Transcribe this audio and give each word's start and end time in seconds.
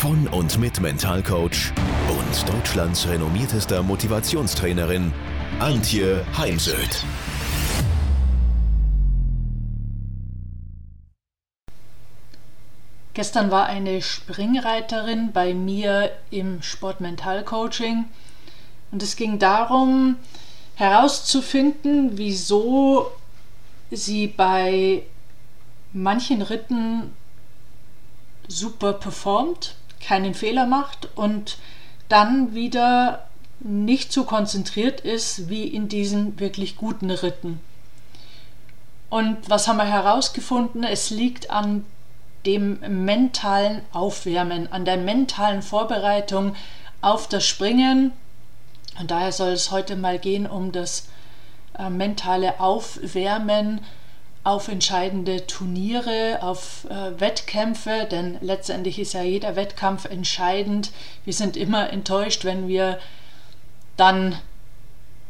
von 0.00 0.26
und 0.28 0.58
mit 0.58 0.80
Mentalcoach 0.80 1.74
und 2.08 2.48
Deutschlands 2.48 3.06
renommiertester 3.06 3.82
Motivationstrainerin 3.82 5.12
Antje 5.58 6.24
Heimsöth. 6.38 7.04
Gestern 13.12 13.50
war 13.50 13.66
eine 13.66 14.00
Springreiterin 14.00 15.32
bei 15.32 15.52
mir 15.52 16.10
im 16.30 16.62
Sportmental-Coaching 16.62 18.06
und 18.92 19.02
es 19.02 19.16
ging 19.16 19.38
darum 19.38 20.16
herauszufinden, 20.76 22.16
wieso 22.16 23.10
sie 23.90 24.28
bei 24.28 25.02
manchen 25.92 26.40
Ritten 26.40 27.14
super 28.48 28.94
performt, 28.94 29.76
keinen 30.00 30.34
Fehler 30.34 30.66
macht 30.66 31.08
und 31.14 31.58
dann 32.08 32.54
wieder 32.54 33.26
nicht 33.60 34.12
so 34.12 34.24
konzentriert 34.24 35.00
ist 35.00 35.48
wie 35.48 35.64
in 35.64 35.88
diesen 35.88 36.40
wirklich 36.40 36.76
guten 36.76 37.10
Ritten. 37.10 37.60
Und 39.10 39.50
was 39.50 39.68
haben 39.68 39.76
wir 39.76 39.84
herausgefunden? 39.84 40.84
Es 40.84 41.10
liegt 41.10 41.50
an 41.50 41.84
dem 42.46 42.78
mentalen 43.04 43.82
Aufwärmen, 43.92 44.72
an 44.72 44.84
der 44.84 44.96
mentalen 44.96 45.62
Vorbereitung 45.62 46.54
auf 47.02 47.28
das 47.28 47.46
Springen. 47.46 48.12
Und 48.98 49.10
daher 49.10 49.32
soll 49.32 49.50
es 49.50 49.70
heute 49.70 49.96
mal 49.96 50.18
gehen 50.18 50.46
um 50.46 50.72
das 50.72 51.08
äh, 51.78 51.90
mentale 51.90 52.60
Aufwärmen 52.60 53.80
auf 54.42 54.68
entscheidende 54.68 55.46
Turniere, 55.46 56.38
auf 56.42 56.86
äh, 56.88 57.20
Wettkämpfe, 57.20 58.06
denn 58.10 58.38
letztendlich 58.40 58.98
ist 58.98 59.12
ja 59.12 59.22
jeder 59.22 59.54
Wettkampf 59.54 60.06
entscheidend. 60.06 60.92
Wir 61.24 61.34
sind 61.34 61.56
immer 61.56 61.90
enttäuscht, 61.90 62.44
wenn 62.44 62.66
wir 62.66 62.98
dann 63.96 64.36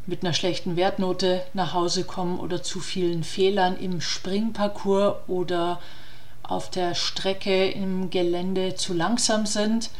mit 0.06 0.22
einer 0.22 0.32
schlechten 0.32 0.76
Wertnote 0.76 1.42
nach 1.54 1.74
Hause 1.74 2.04
kommen 2.04 2.38
oder 2.38 2.62
zu 2.62 2.80
vielen 2.80 3.24
Fehlern 3.24 3.76
im 3.76 4.00
Springparcours 4.00 5.16
oder 5.26 5.80
auf 6.44 6.70
der 6.70 6.94
Strecke 6.94 7.68
im 7.68 8.10
Gelände 8.10 8.76
zu 8.76 8.94
langsam 8.94 9.44
sind. 9.44 9.90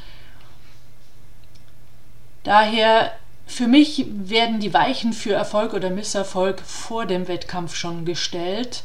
Daher 2.45 3.13
für 3.47 3.67
mich 3.67 4.07
werden 4.09 4.61
die 4.61 4.73
Weichen 4.73 5.13
für 5.13 5.33
Erfolg 5.33 5.75
oder 5.75 5.91
Misserfolg 5.91 6.61
vor 6.61 7.07
dem 7.07 7.27
Wettkampf 7.27 7.75
schon 7.75 8.05
gestellt 8.05 8.85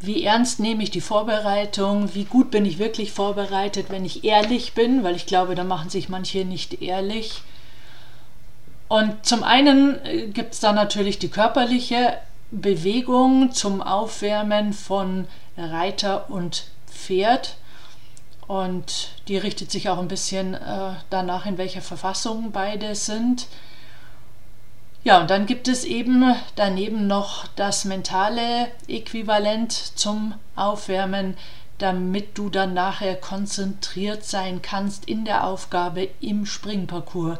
wie 0.00 0.24
ernst 0.24 0.60
nehme 0.60 0.82
ich 0.82 0.90
die 0.90 1.00
Vorbereitung, 1.00 2.14
wie 2.14 2.24
gut 2.24 2.50
bin 2.50 2.66
ich 2.66 2.78
wirklich 2.78 3.12
vorbereitet, 3.12 3.86
wenn 3.88 4.04
ich 4.04 4.24
ehrlich 4.24 4.74
bin, 4.74 5.02
weil 5.02 5.16
ich 5.16 5.26
glaube, 5.26 5.54
da 5.54 5.64
machen 5.64 5.90
sich 5.90 6.08
manche 6.08 6.44
nicht 6.44 6.82
ehrlich. 6.82 7.42
Und 8.88 9.26
zum 9.26 9.42
einen 9.42 10.04
äh, 10.04 10.26
gibt 10.28 10.54
es 10.54 10.60
da 10.60 10.72
natürlich 10.72 11.18
die 11.18 11.28
körperliche 11.28 12.18
Bewegung 12.50 13.52
zum 13.52 13.82
Aufwärmen 13.82 14.72
von 14.72 15.26
Reiter 15.56 16.30
und 16.30 16.64
Pferd. 16.88 17.56
Und 18.46 19.10
die 19.26 19.38
richtet 19.38 19.72
sich 19.72 19.88
auch 19.88 19.98
ein 19.98 20.06
bisschen 20.06 20.54
äh, 20.54 20.92
danach, 21.10 21.46
in 21.46 21.58
welcher 21.58 21.80
Verfassung 21.80 22.52
beide 22.52 22.94
sind. 22.94 23.48
Ja, 25.06 25.20
und 25.20 25.30
dann 25.30 25.46
gibt 25.46 25.68
es 25.68 25.84
eben 25.84 26.34
daneben 26.56 27.06
noch 27.06 27.46
das 27.54 27.84
mentale 27.84 28.72
Äquivalent 28.88 29.70
zum 29.70 30.34
Aufwärmen, 30.56 31.36
damit 31.78 32.36
du 32.36 32.48
dann 32.48 32.74
nachher 32.74 33.14
konzentriert 33.14 34.24
sein 34.24 34.62
kannst 34.62 35.04
in 35.04 35.24
der 35.24 35.46
Aufgabe 35.46 36.08
im 36.20 36.44
Springparcours. 36.44 37.38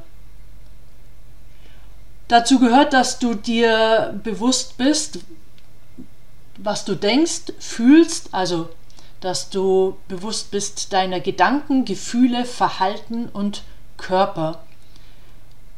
Dazu 2.28 2.60
gehört, 2.60 2.92
dass 2.92 3.18
du 3.18 3.34
dir 3.34 4.14
bewusst 4.22 4.76
bist, 4.78 5.18
was 6.58 6.84
du 6.84 6.94
denkst, 6.94 7.52
fühlst, 7.58 8.32
also 8.32 8.68
dass 9.20 9.50
du 9.50 9.96
bewusst 10.06 10.52
bist 10.52 10.92
deiner 10.92 11.18
Gedanken, 11.18 11.84
Gefühle, 11.84 12.44
Verhalten 12.44 13.28
und 13.28 13.64
Körper. 13.96 14.62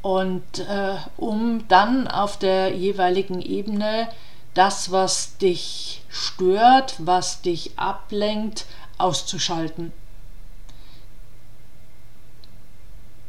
Und 0.02 0.60
äh, 0.60 0.96
um 1.16 1.66
dann 1.68 2.06
auf 2.06 2.38
der 2.38 2.74
jeweiligen 2.74 3.42
Ebene 3.42 4.08
das, 4.54 4.90
was 4.90 5.36
dich 5.38 6.02
stört, 6.08 6.94
was 6.98 7.42
dich 7.42 7.72
ablenkt, 7.78 8.66
auszuschalten. 8.96 9.92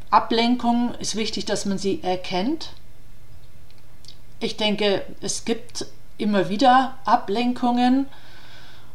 Ablenkung 0.10 0.96
ist 0.96 1.16
wichtig, 1.16 1.46
dass 1.46 1.66
man 1.66 1.78
sie 1.78 2.02
erkennt. 2.02 2.72
Ich 4.40 4.58
denke, 4.58 5.04
es 5.22 5.46
gibt 5.46 5.86
immer 6.18 6.50
wieder 6.50 6.98
Ablenkungen 7.06 8.08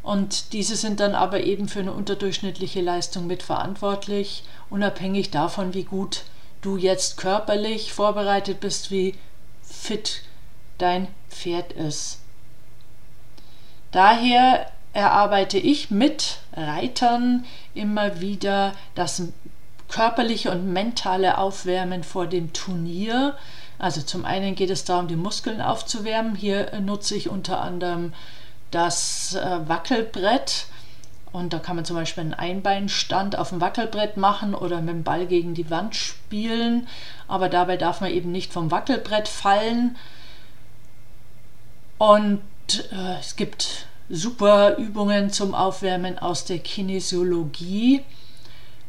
und 0.03 0.53
diese 0.53 0.75
sind 0.75 0.99
dann 0.99 1.15
aber 1.15 1.41
eben 1.41 1.67
für 1.67 1.79
eine 1.79 1.93
unterdurchschnittliche 1.93 2.81
Leistung 2.81 3.27
mitverantwortlich, 3.27 4.43
unabhängig 4.69 5.31
davon, 5.31 5.73
wie 5.73 5.83
gut 5.83 6.23
du 6.65 6.77
jetzt 6.77 7.17
körperlich 7.17 7.93
vorbereitet 7.93 8.59
bist, 8.59 8.91
wie 8.91 9.15
fit 9.61 10.21
dein 10.77 11.07
Pferd 11.29 11.73
ist. 11.73 12.19
Daher 13.91 14.71
erarbeite 14.93 15.57
ich 15.57 15.91
mit 15.91 16.39
Reitern 16.53 17.45
immer 17.73 18.19
wieder 18.21 18.73
das 18.95 19.23
körperliche 19.89 20.51
und 20.51 20.73
mentale 20.73 21.37
Aufwärmen 21.37 22.03
vor 22.03 22.27
dem 22.27 22.53
Turnier. 22.53 23.37
Also 23.77 24.01
zum 24.01 24.25
einen 24.25 24.55
geht 24.55 24.69
es 24.69 24.85
darum, 24.85 25.07
die 25.07 25.15
Muskeln 25.15 25.61
aufzuwärmen. 25.61 26.35
Hier 26.35 26.79
nutze 26.79 27.15
ich 27.15 27.29
unter 27.29 27.61
anderem 27.61 28.13
das 28.71 29.35
äh, 29.35 29.59
Wackelbrett 29.67 30.65
und 31.35 31.51
da 31.51 31.59
kann 31.59 31.75
man 31.75 31.83
zum 31.83 31.97
Beispiel 31.97 32.21
einen 32.21 32.33
Einbeinstand 32.33 33.37
auf 33.37 33.49
dem 33.49 33.59
Wackelbrett 33.59 34.15
machen 34.15 34.55
oder 34.55 34.79
mit 34.79 34.93
dem 34.93 35.03
Ball 35.03 35.27
gegen 35.27 35.53
die 35.53 35.69
Wand 35.69 35.93
spielen. 35.93 36.87
Aber 37.27 37.49
dabei 37.49 37.75
darf 37.75 37.99
man 37.99 38.09
eben 38.09 38.31
nicht 38.31 38.53
vom 38.53 38.71
Wackelbrett 38.71 39.27
fallen. 39.27 39.97
Und 41.97 42.39
äh, 42.69 43.19
es 43.19 43.35
gibt 43.35 43.85
super 44.09 44.77
Übungen 44.77 45.29
zum 45.29 45.53
Aufwärmen 45.53 46.17
aus 46.17 46.45
der 46.45 46.59
Kinesiologie, 46.59 48.01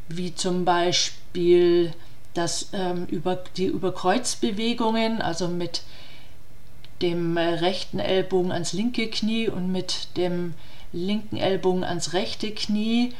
wie 0.07 0.33
zum 0.33 0.63
Beispiel 0.63 1.93
das, 2.33 2.69
ähm, 2.71 3.07
über, 3.07 3.43
die 3.57 3.65
Überkreuzbewegungen, 3.65 5.21
also 5.21 5.49
mit 5.49 5.81
dem 7.01 7.35
äh, 7.35 7.41
rechten 7.41 7.99
Ellbogen 7.99 8.53
ans 8.53 8.71
linke 8.71 9.09
Knie 9.09 9.49
und 9.49 9.69
mit 9.69 10.15
dem 10.15 10.53
linken 10.93 11.37
Ellbogen 11.37 11.83
ans 11.83 12.13
rechte 12.13 12.51
Knie 12.51 13.13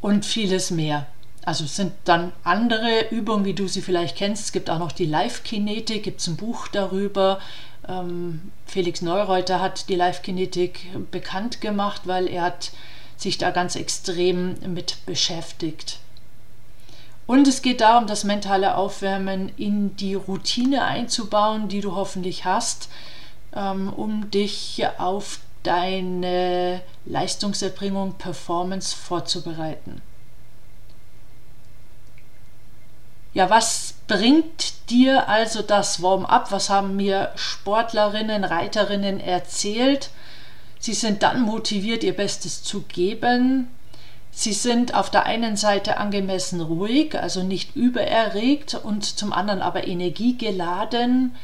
und 0.00 0.24
vieles 0.24 0.70
mehr. 0.70 1.06
Also 1.44 1.64
es 1.64 1.76
sind 1.76 1.92
dann 2.04 2.32
andere 2.44 3.08
Übungen, 3.10 3.44
wie 3.44 3.54
du 3.54 3.66
sie 3.66 3.80
vielleicht 3.80 4.16
kennst. 4.16 4.44
Es 4.44 4.52
gibt 4.52 4.68
auch 4.68 4.78
noch 4.78 4.92
die 4.92 5.06
Live-Kinetik, 5.06 6.02
gibt 6.02 6.20
es 6.20 6.26
ein 6.26 6.36
Buch 6.36 6.68
darüber. 6.68 7.40
Ähm, 7.88 8.52
Felix 8.66 9.00
Neureuter 9.00 9.60
hat 9.60 9.88
die 9.88 9.96
Live-Kinetik 9.96 11.10
bekannt 11.10 11.60
gemacht, 11.60 12.02
weil 12.04 12.28
er 12.28 12.42
hat 12.42 12.72
sich 13.16 13.38
da 13.38 13.50
ganz 13.50 13.74
extrem 13.74 14.56
mit 14.72 15.04
beschäftigt. 15.06 15.98
Und 17.26 17.46
es 17.46 17.62
geht 17.62 17.80
darum, 17.80 18.06
das 18.06 18.24
mentale 18.24 18.74
Aufwärmen 18.74 19.52
in 19.56 19.96
die 19.96 20.14
Routine 20.14 20.84
einzubauen, 20.84 21.68
die 21.68 21.80
du 21.80 21.94
hoffentlich 21.94 22.44
hast, 22.44 22.88
ähm, 23.54 23.92
um 23.92 24.30
dich 24.30 24.82
auf 24.98 25.40
deine 25.62 26.80
Leistungserbringung, 27.04 28.14
Performance 28.14 28.94
vorzubereiten. 28.96 30.02
Ja, 33.32 33.48
was 33.48 33.94
bringt 34.08 34.90
dir 34.90 35.28
also 35.28 35.62
das 35.62 36.02
Warm-up? 36.02 36.50
Was 36.50 36.68
haben 36.68 36.96
mir 36.96 37.30
Sportlerinnen, 37.36 38.42
Reiterinnen 38.44 39.20
erzählt? 39.20 40.10
Sie 40.80 40.94
sind 40.94 41.22
dann 41.22 41.42
motiviert, 41.42 42.02
ihr 42.02 42.16
Bestes 42.16 42.62
zu 42.62 42.82
geben, 42.82 43.68
Sie 44.32 44.52
sind 44.52 44.94
auf 44.94 45.10
der 45.10 45.26
einen 45.26 45.56
Seite 45.56 45.98
angemessen 45.98 46.60
ruhig, 46.60 47.18
also 47.18 47.42
nicht 47.42 47.74
übererregt 47.74 48.74
und 48.74 49.04
zum 49.04 49.32
anderen 49.32 49.60
aber 49.60 49.86
energiegeladen. 49.86 51.34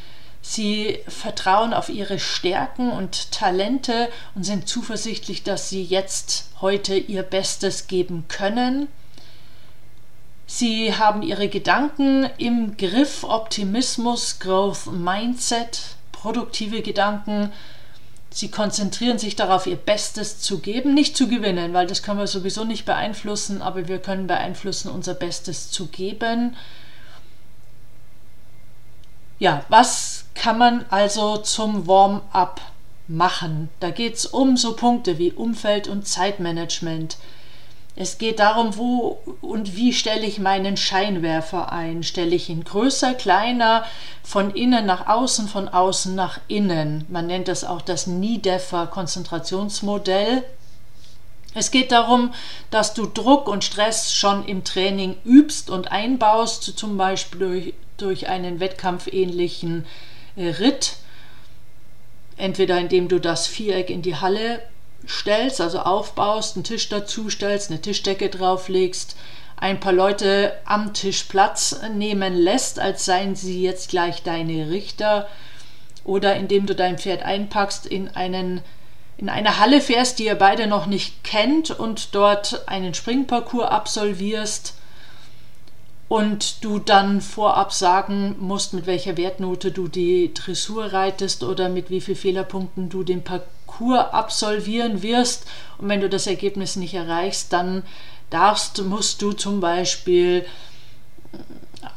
Sie 0.49 1.01
vertrauen 1.09 1.75
auf 1.75 1.89
ihre 1.89 2.21
Stärken 2.21 2.93
und 2.93 3.33
Talente 3.33 4.09
und 4.37 4.45
sind 4.45 4.69
zuversichtlich, 4.69 5.43
dass 5.43 5.69
sie 5.69 5.83
jetzt 5.83 6.51
heute 6.61 6.97
ihr 6.97 7.25
Bestes 7.25 7.89
geben 7.89 8.27
können. 8.29 8.87
Sie 10.47 10.95
haben 10.95 11.23
ihre 11.23 11.49
Gedanken 11.49 12.31
im 12.39 12.77
Griff, 12.77 13.25
Optimismus, 13.25 14.39
Growth 14.39 14.87
Mindset, 14.87 15.81
produktive 16.13 16.81
Gedanken. 16.81 17.53
Sie 18.31 18.49
konzentrieren 18.49 19.19
sich 19.19 19.35
darauf, 19.35 19.67
ihr 19.67 19.75
Bestes 19.75 20.39
zu 20.39 20.61
geben, 20.61 20.95
nicht 20.95 21.17
zu 21.17 21.27
gewinnen, 21.27 21.75
weil 21.75 21.89
das 21.89 22.05
können 22.05 22.21
wir 22.21 22.29
sowieso 22.29 22.63
nicht 22.63 22.87
beeinflussen, 22.87 23.63
aber 23.63 23.89
wir 23.89 23.99
können 23.99 24.29
beeinflussen, 24.29 24.93
unser 24.93 25.15
Bestes 25.15 25.73
zu 25.73 25.89
geben. 25.89 26.57
Ja, 29.41 29.65
was 29.69 30.16
kann 30.37 30.59
man 30.59 30.85
also 30.91 31.39
zum 31.39 31.89
Warm-up 31.89 32.61
machen? 33.09 33.69
Da 33.81 33.91
geht 33.91 34.15
es 34.15 34.27
um 34.27 34.57
so 34.57 34.77
Punkte 34.77 35.19
wie 35.19 35.33
Umfeld- 35.33 35.89
und 35.89 36.07
Zeitmanagement 36.07 37.17
es 37.99 38.19
geht 38.19 38.41
darum, 38.41 38.77
wo 38.77 39.19
und 39.41 39.75
wie 39.75 39.95
stelle 39.95 40.27
ich 40.27 40.39
meinen 40.39 40.77
Scheinwerfer 40.77 41.73
ein. 41.73 42.03
Stelle 42.03 42.37
ich 42.37 42.51
ihn 42.51 42.63
größer, 42.63 43.15
kleiner, 43.15 43.87
von 44.23 44.51
innen 44.51 44.85
nach 44.85 45.07
außen, 45.07 45.49
von 45.49 45.69
außen 45.69 46.15
nach 46.15 46.39
innen. 46.47 47.07
Man 47.09 47.27
nennt 47.27 47.49
das 47.49 47.65
auch 47.65 47.81
das 47.81 48.07
Niedeffer-Konzentrationsmodell. 48.07 50.45
Es 51.55 51.71
geht 51.71 51.91
darum, 51.91 52.35
dass 52.71 52.93
du 52.93 53.07
Druck 53.07 53.49
und 53.49 53.65
Stress 53.65 54.13
schon 54.13 54.45
im 54.45 54.63
Training 54.63 55.17
übst 55.25 55.71
und 55.71 55.91
einbaust, 55.91 56.65
zum 56.65 56.99
Beispiel 56.99 57.39
durch, 57.39 57.73
durch 57.97 58.29
einen 58.29 58.61
wettkampfähnlichen 58.61 59.85
äh, 59.85 59.87
Ritt. 60.37 60.97
Entweder 62.37 62.79
indem 62.79 63.09
du 63.09 63.19
das 63.19 63.47
Viereck 63.47 63.91
in 63.91 64.03
die 64.03 64.17
Halle 64.17 64.63
stellst, 65.09 65.61
also 65.61 65.81
aufbaust, 65.81 66.57
einen 66.57 66.65
Tisch 66.65 66.89
dazu 66.89 67.31
stellst, 67.31 67.71
eine 67.71 67.81
Tischdecke 67.81 68.29
drauflegst, 68.29 69.17
ein 69.57 69.81
paar 69.81 69.93
Leute 69.93 70.53
am 70.67 70.93
Tisch 70.93 71.25
Platz 71.25 71.81
nehmen 71.95 72.35
lässt, 72.37 72.79
als 72.79 73.05
seien 73.05 73.35
sie 73.35 73.63
jetzt 73.63 73.89
gleich 73.89 74.23
deine 74.23 74.71
Richter, 74.71 75.29
oder 76.05 76.37
indem 76.37 76.67
du 76.67 76.75
dein 76.75 76.99
Pferd 76.99 77.23
einpackst, 77.23 77.87
in 77.87 78.09
einen 78.09 78.63
in 79.19 79.31
eine 79.31 79.59
Halle 79.59 79.81
fährst, 79.81 80.19
die 80.19 80.27
ihr 80.27 80.35
beide 80.35 80.67
noch 80.67 80.85
nicht 80.85 81.25
kennt 81.25 81.71
und 81.71 82.15
dort 82.15 82.69
einen 82.69 82.93
Springparcours 82.93 83.71
absolvierst 83.71 84.76
und 86.09 86.65
du 86.65 86.79
dann 86.79 87.21
vorab 87.21 87.73
sagen 87.73 88.37
musst, 88.39 88.73
mit 88.75 88.87
welcher 88.87 89.17
Wertnote 89.17 89.73
du 89.73 89.89
die 89.89 90.33
Dressur 90.33 90.93
reitest 90.93 91.43
oder 91.43 91.69
mit 91.69 91.91
wie 91.91 92.01
vielen 92.01 92.17
Fehlerpunkten 92.17 92.89
du 92.89 93.03
den 93.03 93.25
Parcours 93.25 94.13
absolvieren 94.13 95.03
wirst. 95.03 95.47
Und 95.79 95.89
wenn 95.89 96.01
du 96.01 96.09
das 96.09 96.29
Ergebnis 96.29 96.77
nicht 96.77 96.95
erreichst, 96.95 97.53
dann 97.53 97.83
darfst, 98.31 98.83
musst 98.85 99.21
du 99.21 99.33
zum 99.33 99.61
Beispiel 99.61 100.47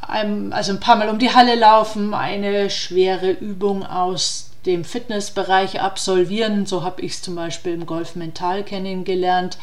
ein, 0.02 0.54
also 0.54 0.72
ein 0.72 0.80
paar 0.80 0.96
Mal 0.96 1.10
um 1.10 1.20
die 1.20 1.34
Halle 1.34 1.56
laufen, 1.56 2.14
eine 2.16 2.72
schwere 2.72 3.32
Übung 3.32 3.86
aus 3.86 4.50
dem 4.66 4.84
Fitnessbereich 4.84 5.82
absolvieren. 5.82 6.66
So 6.66 6.84
habe 6.84 7.02
ich 7.04 7.14
es 7.14 7.22
zum 7.22 7.36
Beispiel 7.36 7.74
im 7.74 7.86
Golf 7.86 8.16
Mental 8.16 8.64
kennengelernt 8.64 9.60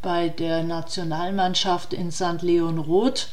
bei 0.00 0.28
der 0.28 0.62
Nationalmannschaft 0.62 1.92
in 1.92 2.10
St. 2.10 2.40
Leon 2.40 2.78
Roth. 2.78 3.28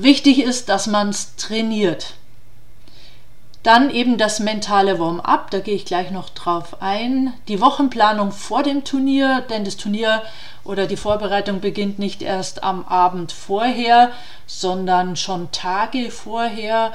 Wichtig 0.00 0.40
ist, 0.40 0.68
dass 0.68 0.86
man 0.86 1.08
es 1.08 1.34
trainiert. 1.34 2.14
Dann 3.64 3.90
eben 3.90 4.16
das 4.16 4.38
mentale 4.38 5.00
Warm-up, 5.00 5.50
da 5.50 5.58
gehe 5.58 5.74
ich 5.74 5.84
gleich 5.84 6.12
noch 6.12 6.30
drauf 6.30 6.80
ein. 6.80 7.32
Die 7.48 7.60
Wochenplanung 7.60 8.30
vor 8.30 8.62
dem 8.62 8.84
Turnier, 8.84 9.44
denn 9.50 9.64
das 9.64 9.76
Turnier 9.76 10.22
oder 10.62 10.86
die 10.86 10.96
Vorbereitung 10.96 11.60
beginnt 11.60 11.98
nicht 11.98 12.22
erst 12.22 12.62
am 12.62 12.84
Abend 12.84 13.32
vorher, 13.32 14.12
sondern 14.46 15.16
schon 15.16 15.50
Tage 15.50 16.12
vorher. 16.12 16.92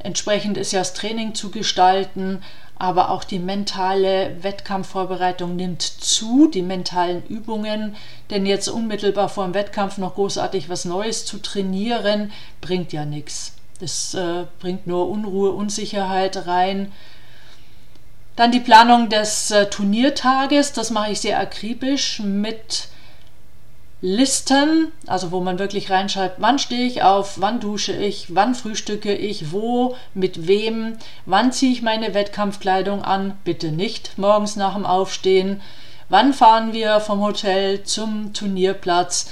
Entsprechend 0.00 0.58
ist 0.58 0.72
ja 0.72 0.80
das 0.80 0.92
Training 0.92 1.36
zu 1.36 1.52
gestalten, 1.52 2.42
aber 2.80 3.10
auch 3.10 3.24
die 3.24 3.38
mentale 3.38 4.42
Wettkampfvorbereitung 4.42 5.54
nimmt 5.54 5.82
zu, 5.82 6.48
die 6.48 6.62
mentalen 6.62 7.22
Übungen, 7.26 7.94
denn 8.30 8.46
jetzt 8.46 8.68
unmittelbar 8.68 9.28
vor 9.28 9.44
dem 9.44 9.52
Wettkampf 9.52 9.98
noch 9.98 10.14
großartig 10.14 10.70
was 10.70 10.86
Neues 10.86 11.26
zu 11.26 11.36
trainieren, 11.42 12.32
bringt 12.62 12.94
ja 12.94 13.04
nichts. 13.04 13.52
Das 13.80 14.14
äh, 14.14 14.46
bringt 14.60 14.86
nur 14.86 15.10
Unruhe, 15.10 15.50
Unsicherheit 15.50 16.46
rein. 16.46 16.90
Dann 18.34 18.50
die 18.50 18.60
Planung 18.60 19.10
des 19.10 19.50
äh, 19.50 19.68
Turniertages, 19.68 20.72
das 20.72 20.90
mache 20.90 21.12
ich 21.12 21.20
sehr 21.20 21.38
akribisch 21.38 22.20
mit 22.20 22.88
Listen, 24.02 24.92
also 25.06 25.30
wo 25.30 25.40
man 25.40 25.58
wirklich 25.58 25.90
reinschreibt, 25.90 26.36
wann 26.38 26.58
stehe 26.58 26.86
ich 26.86 27.02
auf, 27.02 27.38
wann 27.38 27.60
dusche 27.60 27.92
ich, 27.92 28.34
wann 28.34 28.54
frühstücke 28.54 29.14
ich, 29.14 29.52
wo, 29.52 29.94
mit 30.14 30.46
wem, 30.46 30.96
wann 31.26 31.52
ziehe 31.52 31.72
ich 31.72 31.82
meine 31.82 32.14
Wettkampfkleidung 32.14 33.02
an, 33.04 33.36
bitte 33.44 33.70
nicht 33.72 34.16
morgens 34.16 34.56
nach 34.56 34.74
dem 34.74 34.86
Aufstehen, 34.86 35.60
wann 36.08 36.32
fahren 36.32 36.72
wir 36.72 37.00
vom 37.00 37.20
Hotel 37.20 37.82
zum 37.82 38.32
Turnierplatz, 38.32 39.30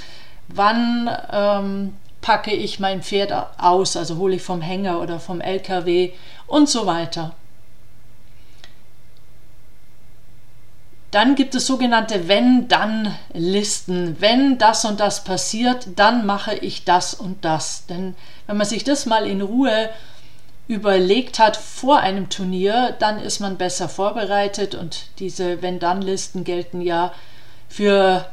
wann 0.49 1.09
ähm, 1.31 1.93
packe 2.21 2.51
ich 2.51 2.79
mein 2.79 3.01
Pferd 3.01 3.33
aus, 3.57 3.97
also 3.97 4.17
hole 4.17 4.35
ich 4.35 4.43
vom 4.43 4.61
Hänger 4.61 5.01
oder 5.01 5.19
vom 5.19 5.41
LKW 5.41 6.11
und 6.45 6.69
so 6.69 6.85
weiter. 6.85 7.33
Dann 11.11 11.35
gibt 11.35 11.55
es 11.55 11.65
sogenannte 11.65 12.27
Wenn-Dann-Listen. 12.27 14.17
Wenn 14.19 14.57
das 14.59 14.85
und 14.85 14.99
das 14.99 15.23
passiert, 15.23 15.87
dann 15.95 16.25
mache 16.25 16.55
ich 16.55 16.85
das 16.85 17.15
und 17.15 17.43
das. 17.43 17.85
Denn 17.87 18.15
wenn 18.45 18.57
man 18.57 18.67
sich 18.67 18.83
das 18.83 19.05
mal 19.07 19.25
in 19.25 19.41
Ruhe 19.41 19.89
überlegt 20.67 21.39
hat 21.39 21.57
vor 21.57 21.97
einem 21.97 22.29
Turnier, 22.29 22.95
dann 22.99 23.19
ist 23.19 23.39
man 23.39 23.57
besser 23.57 23.89
vorbereitet 23.89 24.75
und 24.75 25.07
diese 25.17 25.63
Wenn-Dann-Listen 25.63 26.43
gelten 26.43 26.81
ja 26.81 27.11
für 27.67 28.27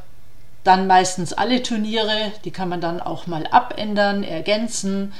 dann 0.63 0.85
meistens 0.85 1.33
alle 1.33 1.63
Turniere. 1.63 2.31
Die 2.45 2.51
kann 2.51 2.69
man 2.69 2.79
dann 2.79 3.01
auch 3.01 3.25
mal 3.25 3.47
abändern, 3.47 4.23
ergänzen, 4.23 5.13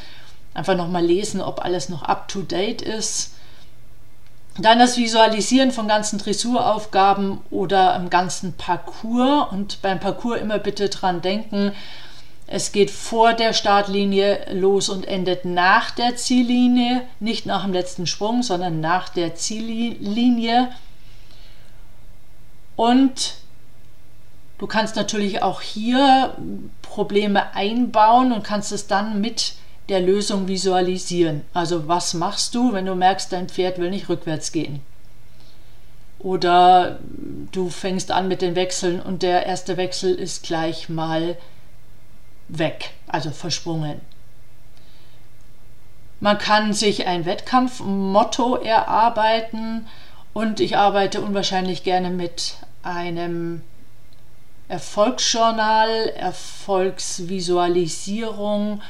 einfach 0.53 0.75
nochmal 0.75 1.03
lesen, 1.03 1.41
ob 1.41 1.65
alles 1.65 1.89
noch 1.89 2.03
up-to-date 2.03 2.83
ist. 2.83 3.33
Dann 4.59 4.79
das 4.79 4.97
Visualisieren 4.97 5.71
von 5.71 5.87
ganzen 5.87 6.17
Dressuraufgaben 6.17 7.39
oder 7.51 7.95
im 7.95 8.09
ganzen 8.09 8.53
Parcours. 8.53 9.51
Und 9.51 9.81
beim 9.81 9.99
Parcours 9.99 10.41
immer 10.41 10.57
bitte 10.57 10.89
dran 10.89 11.21
denken, 11.21 11.73
es 12.47 12.71
geht 12.71 12.89
vor 12.89 13.33
der 13.33 13.51
Startlinie 13.53 14.45
los 14.53 14.87
und 14.87 15.05
endet 15.05 15.43
nach 15.43 15.91
der 15.91 16.15
Ziellinie, 16.15 17.03
nicht 17.19 17.45
nach 17.45 17.63
dem 17.63 17.73
letzten 17.73 18.07
Sprung, 18.07 18.41
sondern 18.41 18.79
nach 18.79 19.09
der 19.09 19.35
Ziellinie. 19.35 20.69
Und 22.77 23.35
du 24.59 24.65
kannst 24.65 24.95
natürlich 24.95 25.43
auch 25.43 25.61
hier 25.61 26.35
Probleme 26.81 27.53
einbauen 27.53 28.31
und 28.31 28.43
kannst 28.43 28.71
es 28.71 28.87
dann 28.87 29.19
mit 29.19 29.55
der 29.89 30.01
Lösung 30.01 30.47
visualisieren. 30.47 31.43
Also 31.53 31.87
was 31.87 32.13
machst 32.13 32.53
du, 32.55 32.73
wenn 32.73 32.85
du 32.85 32.95
merkst, 32.95 33.31
dein 33.31 33.49
Pferd 33.49 33.79
will 33.79 33.89
nicht 33.89 34.09
rückwärts 34.09 34.51
gehen? 34.51 34.81
Oder 36.19 36.99
du 37.51 37.69
fängst 37.69 38.11
an 38.11 38.27
mit 38.27 38.41
den 38.41 38.55
Wechseln 38.55 38.99
und 38.99 39.23
der 39.23 39.45
erste 39.45 39.77
Wechsel 39.77 40.13
ist 40.15 40.43
gleich 40.43 40.89
mal 40.89 41.37
weg, 42.47 42.91
also 43.07 43.31
versprungen. 43.31 44.01
Man 46.19 46.39
kann 46.39 46.73
sich 46.73 47.05
ein 47.05 47.25
Wettkampfmotto 47.25 48.55
erarbeiten 48.55 49.87
und 50.33 50.59
ich 50.59 50.75
arbeite 50.75 51.21
unwahrscheinlich 51.21 51.83
gerne 51.83 52.09
mit 52.09 52.55
einem 52.81 53.61
Erfolgsjournal, 54.67 56.09
Erfolgsvisualisierung 56.15 58.81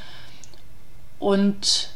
und 1.18 1.90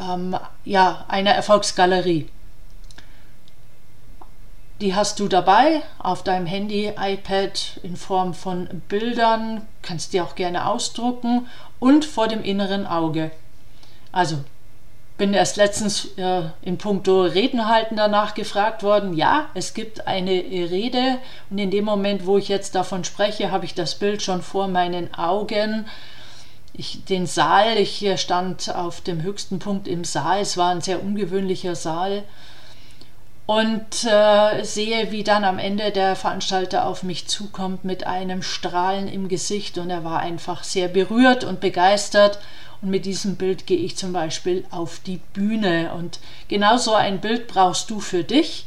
ähm, 0.00 0.36
ja, 0.64 1.04
eine 1.08 1.34
Erfolgsgalerie. 1.34 2.28
Die 4.80 4.94
hast 4.94 5.20
du 5.20 5.28
dabei 5.28 5.82
auf 5.98 6.24
deinem 6.24 6.46
Handy, 6.46 6.92
iPad 6.98 7.78
in 7.82 7.96
Form 7.96 8.34
von 8.34 8.82
Bildern, 8.88 9.62
kannst 9.82 10.12
die 10.12 10.20
auch 10.20 10.34
gerne 10.34 10.66
ausdrucken 10.66 11.46
und 11.78 12.04
vor 12.04 12.26
dem 12.26 12.42
inneren 12.42 12.86
Auge. 12.86 13.30
Also 14.10 14.42
bin 15.16 15.32
erst 15.32 15.56
letztens 15.56 16.06
äh, 16.16 16.42
in 16.62 16.76
puncto 16.76 17.22
Reden 17.22 17.68
halten 17.68 17.96
danach 17.96 18.34
gefragt 18.34 18.82
worden. 18.82 19.14
Ja, 19.14 19.46
es 19.54 19.74
gibt 19.74 20.08
eine 20.08 20.32
Rede 20.32 21.18
und 21.50 21.58
in 21.58 21.70
dem 21.70 21.84
Moment, 21.84 22.26
wo 22.26 22.36
ich 22.36 22.48
jetzt 22.48 22.74
davon 22.74 23.04
spreche, 23.04 23.52
habe 23.52 23.64
ich 23.64 23.74
das 23.74 23.94
Bild 23.94 24.22
schon 24.22 24.42
vor 24.42 24.66
meinen 24.66 25.14
Augen. 25.14 25.86
Ich, 26.76 27.04
den 27.04 27.26
Saal, 27.26 27.78
ich 27.78 28.04
stand 28.20 28.74
auf 28.74 29.00
dem 29.00 29.22
höchsten 29.22 29.60
Punkt 29.60 29.86
im 29.86 30.04
Saal, 30.04 30.40
es 30.40 30.56
war 30.56 30.70
ein 30.70 30.80
sehr 30.80 31.02
ungewöhnlicher 31.02 31.76
Saal 31.76 32.24
und 33.46 34.04
äh, 34.04 34.64
sehe, 34.64 35.12
wie 35.12 35.22
dann 35.22 35.44
am 35.44 35.58
Ende 35.58 35.92
der 35.92 36.16
Veranstalter 36.16 36.86
auf 36.86 37.02
mich 37.02 37.28
zukommt 37.28 37.84
mit 37.84 38.06
einem 38.06 38.42
Strahlen 38.42 39.06
im 39.06 39.28
Gesicht 39.28 39.78
und 39.78 39.90
er 39.90 40.02
war 40.02 40.20
einfach 40.20 40.64
sehr 40.64 40.88
berührt 40.88 41.44
und 41.44 41.60
begeistert 41.60 42.38
und 42.84 42.90
mit 42.90 43.06
diesem 43.06 43.36
Bild 43.36 43.66
gehe 43.66 43.78
ich 43.78 43.96
zum 43.96 44.12
Beispiel 44.12 44.64
auf 44.70 45.00
die 45.06 45.20
Bühne. 45.32 45.94
Und 45.94 46.20
genau 46.48 46.76
so 46.76 46.92
ein 46.92 47.20
Bild 47.20 47.48
brauchst 47.48 47.88
du 47.88 47.98
für 47.98 48.24
dich. 48.24 48.66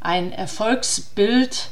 Ein 0.00 0.32
Erfolgsbild, 0.32 1.70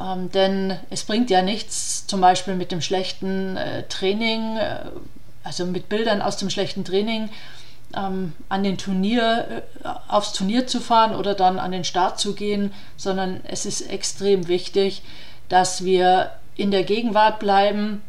ähm, 0.00 0.30
denn 0.32 0.78
es 0.88 1.04
bringt 1.04 1.30
ja 1.30 1.42
nichts, 1.42 2.06
zum 2.06 2.20
Beispiel 2.20 2.54
mit 2.54 2.72
dem 2.72 2.80
schlechten 2.80 3.56
äh, 3.56 3.82
Training, 3.88 4.56
äh, 4.56 4.80
also 5.44 5.66
mit 5.66 5.88
Bildern 5.88 6.22
aus 6.22 6.36
dem 6.36 6.50
schlechten 6.50 6.84
Training, 6.84 7.28
ähm, 7.94 8.32
an 8.48 8.62
den 8.62 8.78
Turnier, 8.78 9.64
äh, 9.84 9.88
aufs 10.08 10.32
Turnier 10.32 10.66
zu 10.66 10.80
fahren 10.80 11.14
oder 11.14 11.34
dann 11.34 11.58
an 11.58 11.72
den 11.72 11.84
Start 11.84 12.18
zu 12.18 12.34
gehen, 12.34 12.72
sondern 12.96 13.40
es 13.44 13.66
ist 13.66 13.82
extrem 13.82 14.48
wichtig, 14.48 15.02
dass 15.48 15.84
wir 15.84 16.32
in 16.56 16.70
der 16.70 16.84
Gegenwart 16.84 17.38
bleiben, 17.38 18.02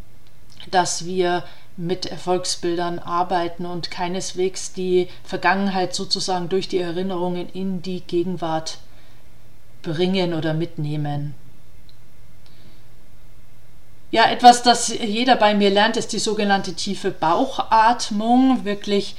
dass 0.70 1.06
wir 1.06 1.44
mit 1.78 2.06
Erfolgsbildern 2.06 3.00
arbeiten 3.00 3.66
und 3.66 3.90
keineswegs 3.90 4.74
die 4.74 5.08
Vergangenheit 5.24 5.96
sozusagen 5.96 6.50
durch 6.50 6.68
die 6.68 6.78
Erinnerungen 6.78 7.50
in 7.50 7.82
die 7.82 8.02
Gegenwart 8.02 8.78
bringen 9.82 10.34
oder 10.34 10.54
mitnehmen. 10.54 11.34
Ja, 14.12 14.30
etwas, 14.30 14.62
das 14.62 14.90
jeder 14.90 15.38
bei 15.38 15.56
mir 15.56 15.70
lernt, 15.70 15.96
ist 15.96 16.12
die 16.12 16.20
sogenannte 16.20 16.74
tiefe 16.74 17.12
Bauchatmung. 17.12 18.66
Wirklich 18.66 19.16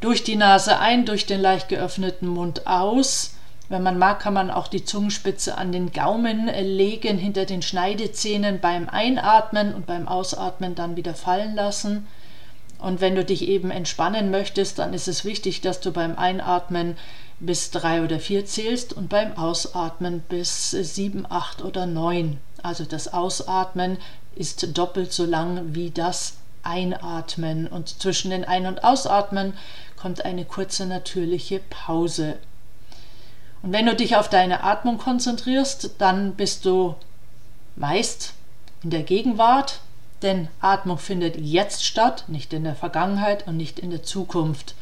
durch 0.00 0.22
die 0.22 0.36
Nase 0.36 0.78
ein, 0.78 1.04
durch 1.04 1.26
den 1.26 1.40
leicht 1.40 1.68
geöffneten 1.68 2.28
Mund 2.28 2.64
aus. 2.66 3.34
Wenn 3.68 3.82
man 3.82 3.98
mag, 3.98 4.20
kann 4.20 4.34
man 4.34 4.52
auch 4.52 4.68
die 4.68 4.84
Zungenspitze 4.84 5.58
an 5.58 5.72
den 5.72 5.90
Gaumen 5.90 6.46
legen, 6.46 7.18
hinter 7.18 7.44
den 7.44 7.60
Schneidezähnen 7.60 8.60
beim 8.60 8.88
Einatmen 8.88 9.74
und 9.74 9.86
beim 9.86 10.06
Ausatmen 10.06 10.76
dann 10.76 10.94
wieder 10.94 11.14
fallen 11.14 11.56
lassen. 11.56 12.06
Und 12.78 13.00
wenn 13.00 13.16
du 13.16 13.24
dich 13.24 13.48
eben 13.48 13.72
entspannen 13.72 14.30
möchtest, 14.30 14.78
dann 14.78 14.94
ist 14.94 15.08
es 15.08 15.24
wichtig, 15.24 15.60
dass 15.60 15.80
du 15.80 15.90
beim 15.90 16.16
Einatmen 16.16 16.96
bis 17.40 17.72
drei 17.72 18.04
oder 18.04 18.20
vier 18.20 18.46
zählst 18.46 18.92
und 18.92 19.08
beim 19.08 19.36
Ausatmen 19.36 20.22
bis 20.28 20.70
sieben, 20.70 21.26
acht 21.28 21.64
oder 21.64 21.86
neun. 21.86 22.38
Also 22.64 22.84
das 22.84 23.12
Ausatmen 23.12 23.98
ist 24.34 24.78
doppelt 24.78 25.12
so 25.12 25.26
lang 25.26 25.74
wie 25.74 25.90
das 25.90 26.38
Einatmen. 26.62 27.66
Und 27.66 28.00
zwischen 28.00 28.30
den 28.30 28.46
Ein- 28.46 28.64
und 28.64 28.82
Ausatmen 28.82 29.52
kommt 29.96 30.24
eine 30.24 30.46
kurze 30.46 30.86
natürliche 30.86 31.60
Pause. 31.68 32.38
Und 33.62 33.72
wenn 33.72 33.84
du 33.84 33.94
dich 33.94 34.16
auf 34.16 34.30
deine 34.30 34.64
Atmung 34.64 34.96
konzentrierst, 34.96 35.90
dann 35.98 36.36
bist 36.36 36.64
du 36.64 36.94
meist 37.76 38.32
in 38.82 38.88
der 38.88 39.02
Gegenwart, 39.02 39.80
denn 40.22 40.48
Atmung 40.62 40.96
findet 40.96 41.36
jetzt 41.36 41.84
statt, 41.84 42.24
nicht 42.28 42.54
in 42.54 42.64
der 42.64 42.74
Vergangenheit 42.74 43.46
und 43.46 43.58
nicht 43.58 43.78
in 43.78 43.90
der 43.90 44.02
Zukunft. 44.02 44.74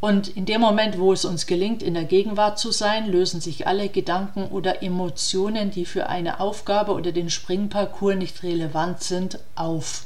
Und 0.00 0.28
in 0.28 0.44
dem 0.44 0.60
Moment, 0.60 0.98
wo 0.98 1.12
es 1.12 1.24
uns 1.24 1.46
gelingt, 1.46 1.82
in 1.82 1.94
der 1.94 2.04
Gegenwart 2.04 2.58
zu 2.58 2.70
sein, 2.70 3.10
lösen 3.10 3.40
sich 3.40 3.66
alle 3.66 3.88
Gedanken 3.88 4.44
oder 4.44 4.82
Emotionen, 4.82 5.70
die 5.70 5.86
für 5.86 6.08
eine 6.08 6.40
Aufgabe 6.40 6.92
oder 6.92 7.12
den 7.12 7.30
Springparcours 7.30 8.16
nicht 8.16 8.42
relevant 8.42 9.02
sind, 9.02 9.38
auf. 9.54 10.04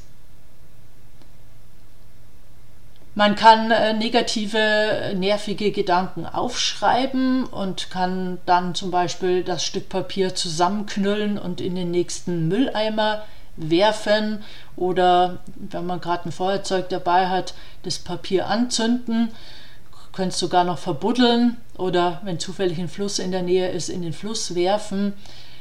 Man 3.16 3.35
kann 3.35 3.73
äh, 3.73 3.92
negative, 3.92 5.12
nervige 5.16 5.73
Gedanken 5.73 6.26
aufschreiben 6.26 7.44
und 7.44 7.90
kann 7.90 8.38
dann 8.47 8.76
zum 8.76 8.92
Beispiel 8.92 9.42
das 9.42 9.64
Stück 9.64 9.88
Papier 9.88 10.37
zusammenknüllen 10.37 11.37
und 11.37 11.61
in 11.61 11.75
den 11.75 11.90
nächsten 11.90 12.47
Mülleimer 12.47 13.25
werfen 13.56 14.44
oder 14.76 15.40
wenn 15.56 15.87
man 15.87 16.00
gerade 16.00 16.28
ein 16.28 16.32
Feuerzeug 16.32 16.88
dabei 16.88 17.28
hat, 17.28 17.54
das 17.82 17.99
Papier 17.99 18.47
anzünden. 18.47 19.30
Könnt 20.12 20.33
sogar 20.33 20.64
noch 20.64 20.79
verbuddeln 20.79 21.57
oder 21.76 22.21
wenn 22.25 22.38
zufällig 22.38 22.79
ein 22.79 22.88
Fluss 22.88 23.19
in 23.19 23.31
der 23.31 23.43
Nähe 23.43 23.69
ist, 23.69 23.88
in 23.88 24.02
den 24.02 24.12
Fluss 24.12 24.55
werfen. 24.55 25.14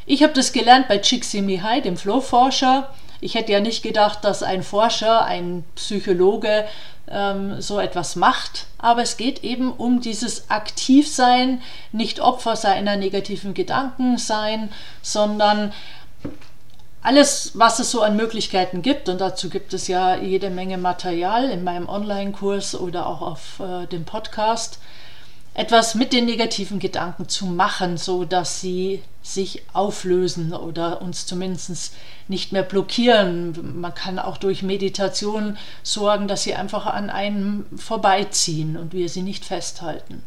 Ich 0.06 0.24
habe 0.24 0.34
das 0.34 0.54
gelernt 0.54 0.88
bei 0.88 0.98
Csikszentmihalyi, 0.98 1.82
dem 1.82 1.98
Flohforscher. 1.98 2.90
Ich 3.22 3.36
hätte 3.36 3.52
ja 3.52 3.60
nicht 3.60 3.84
gedacht, 3.84 4.24
dass 4.24 4.44
ein 4.44 4.64
Forscher, 4.64 5.26
ein 5.26 5.64
Psychologe 5.76 6.66
ähm, 7.10 7.62
so 7.62 7.80
etwas 7.80 8.16
macht, 8.16 8.68
aber 8.78 9.02
es 9.02 9.18
geht 9.18 9.44
eben 9.44 9.72
um 9.72 10.02
dieses 10.02 10.50
Aktivsein, 10.50 11.62
nicht 11.92 12.20
Opfer 12.20 12.56
seiner 12.56 12.96
negativen 12.96 13.54
Gedanken 13.54 14.18
sein, 14.18 14.70
sondern 15.02 15.74
alles, 17.02 17.52
was 17.54 17.80
es 17.80 17.92
so 17.92 18.02
an 18.02 18.16
Möglichkeiten 18.16 18.82
gibt, 18.82 19.10
und 19.10 19.22
dazu 19.22 19.50
gibt 19.50 19.74
es 19.74 19.88
ja 19.88 20.16
jede 20.16 20.50
Menge 20.50 20.78
Material 20.78 21.50
in 21.50 21.64
meinem 21.64 21.88
Online-Kurs 21.88 22.76
oder 22.76 23.08
auch 23.08 23.22
auf 23.22 23.60
äh, 23.60 23.88
dem 23.88 24.06
Podcast, 24.06 24.80
etwas 25.54 25.96
mit 25.96 26.14
den 26.14 26.26
negativen 26.26 26.80
Gedanken 26.80 27.28
zu 27.28 27.46
machen, 27.46 27.98
so 27.98 28.24
dass 28.24 28.62
sie 28.62 29.02
sich 29.22 29.64
auflösen 29.74 30.54
oder 30.54 31.02
uns 31.02 31.26
zumindest 31.26 31.94
nicht 32.28 32.52
mehr 32.52 32.64
blockieren. 32.64 33.80
Man 33.82 33.94
kann 33.94 34.20
auch 34.20 34.38
durch 34.38 34.64
Meditation 34.64 35.58
sorgen, 35.84 36.28
dass 36.28 36.44
sie 36.44 36.56
einfach 36.56 36.86
an 36.86 37.10
einem 37.10 37.66
vorbeiziehen 37.76 38.78
und 38.78 38.94
wir 38.94 39.10
sie 39.10 39.22
nicht 39.22 39.46
festhalten. 39.46 40.24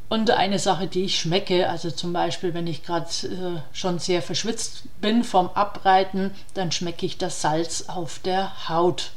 Und 0.07 0.29
eine 0.29 0.59
Sache, 0.59 0.87
die 0.87 1.05
ich 1.05 1.19
schmecke, 1.19 1.67
also 1.67 1.89
zum 1.89 2.13
Beispiel, 2.13 2.53
wenn 2.53 2.67
ich 2.67 2.83
gerade 2.83 3.09
äh, 3.23 3.59
schon 3.73 3.97
sehr 3.97 4.21
verschwitzt 4.21 4.83
bin 5.01 5.23
vom 5.23 5.49
Abreiten, 5.49 6.31
dann 6.53 6.71
schmecke 6.71 7.05
ich 7.05 7.17
das 7.17 7.41
Salz 7.41 7.85
auf 7.87 8.19
der 8.19 8.69
Haut. 8.69 9.11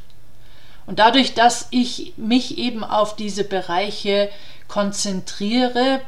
Und 0.87 0.99
dadurch, 0.99 1.35
dass 1.35 1.69
ich 1.71 2.15
mich 2.17 2.57
eben 2.57 2.83
auf 2.83 3.15
diese 3.15 3.45
Bereiche 3.45 4.31
konzentriere, 4.69 6.01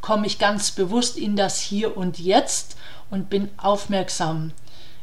komme 0.00 0.26
ich 0.26 0.40
ganz 0.40 0.72
bewusst 0.72 1.16
in 1.16 1.36
das 1.36 1.60
Hier 1.60 1.96
und 1.96 2.18
Jetzt 2.18 2.76
und 3.10 3.30
bin 3.30 3.48
aufmerksam. 3.56 4.52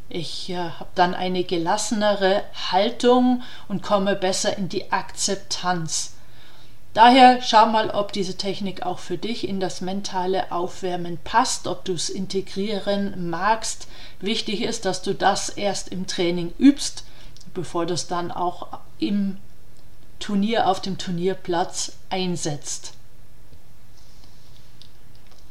Ich 0.10 0.50
äh, 0.50 0.58
habe 0.58 0.90
dann 0.96 1.16
eine 1.16 1.46
gelassenere 1.46 2.44
Haltung 2.72 3.44
und 3.70 3.82
komme 3.82 4.18
besser 4.18 4.58
in 4.58 4.68
die 4.68 4.92
Akzeptanz. 4.92 6.16
Daher 6.94 7.42
schau 7.42 7.68
mal, 7.68 7.90
ob 7.90 8.12
diese 8.12 8.38
Technik 8.38 8.84
auch 8.84 9.00
für 9.00 9.18
dich 9.18 9.48
in 9.48 9.60
das 9.60 9.80
mentale 9.80 10.52
Aufwärmen 10.52 11.18
passt, 11.24 11.68
ob 11.68 11.86
du 11.86 11.94
es 11.94 12.10
integrieren 12.10 13.30
magst. 13.30 13.88
Wichtig 14.20 14.62
ist, 14.62 14.84
dass 14.84 15.02
du 15.02 15.14
das 15.16 15.50
erst 15.50 15.88
im 15.88 16.06
Training 16.06 16.54
übst 16.60 17.06
bevor 17.54 17.86
du 17.86 17.94
es 17.94 18.08
dann 18.08 18.32
auch 18.32 18.68
im 19.00 19.38
Turnier 20.20 20.68
auf 20.68 20.82
dem 20.82 20.98
Turnierplatz 20.98 21.94
einsetzt. 22.10 22.94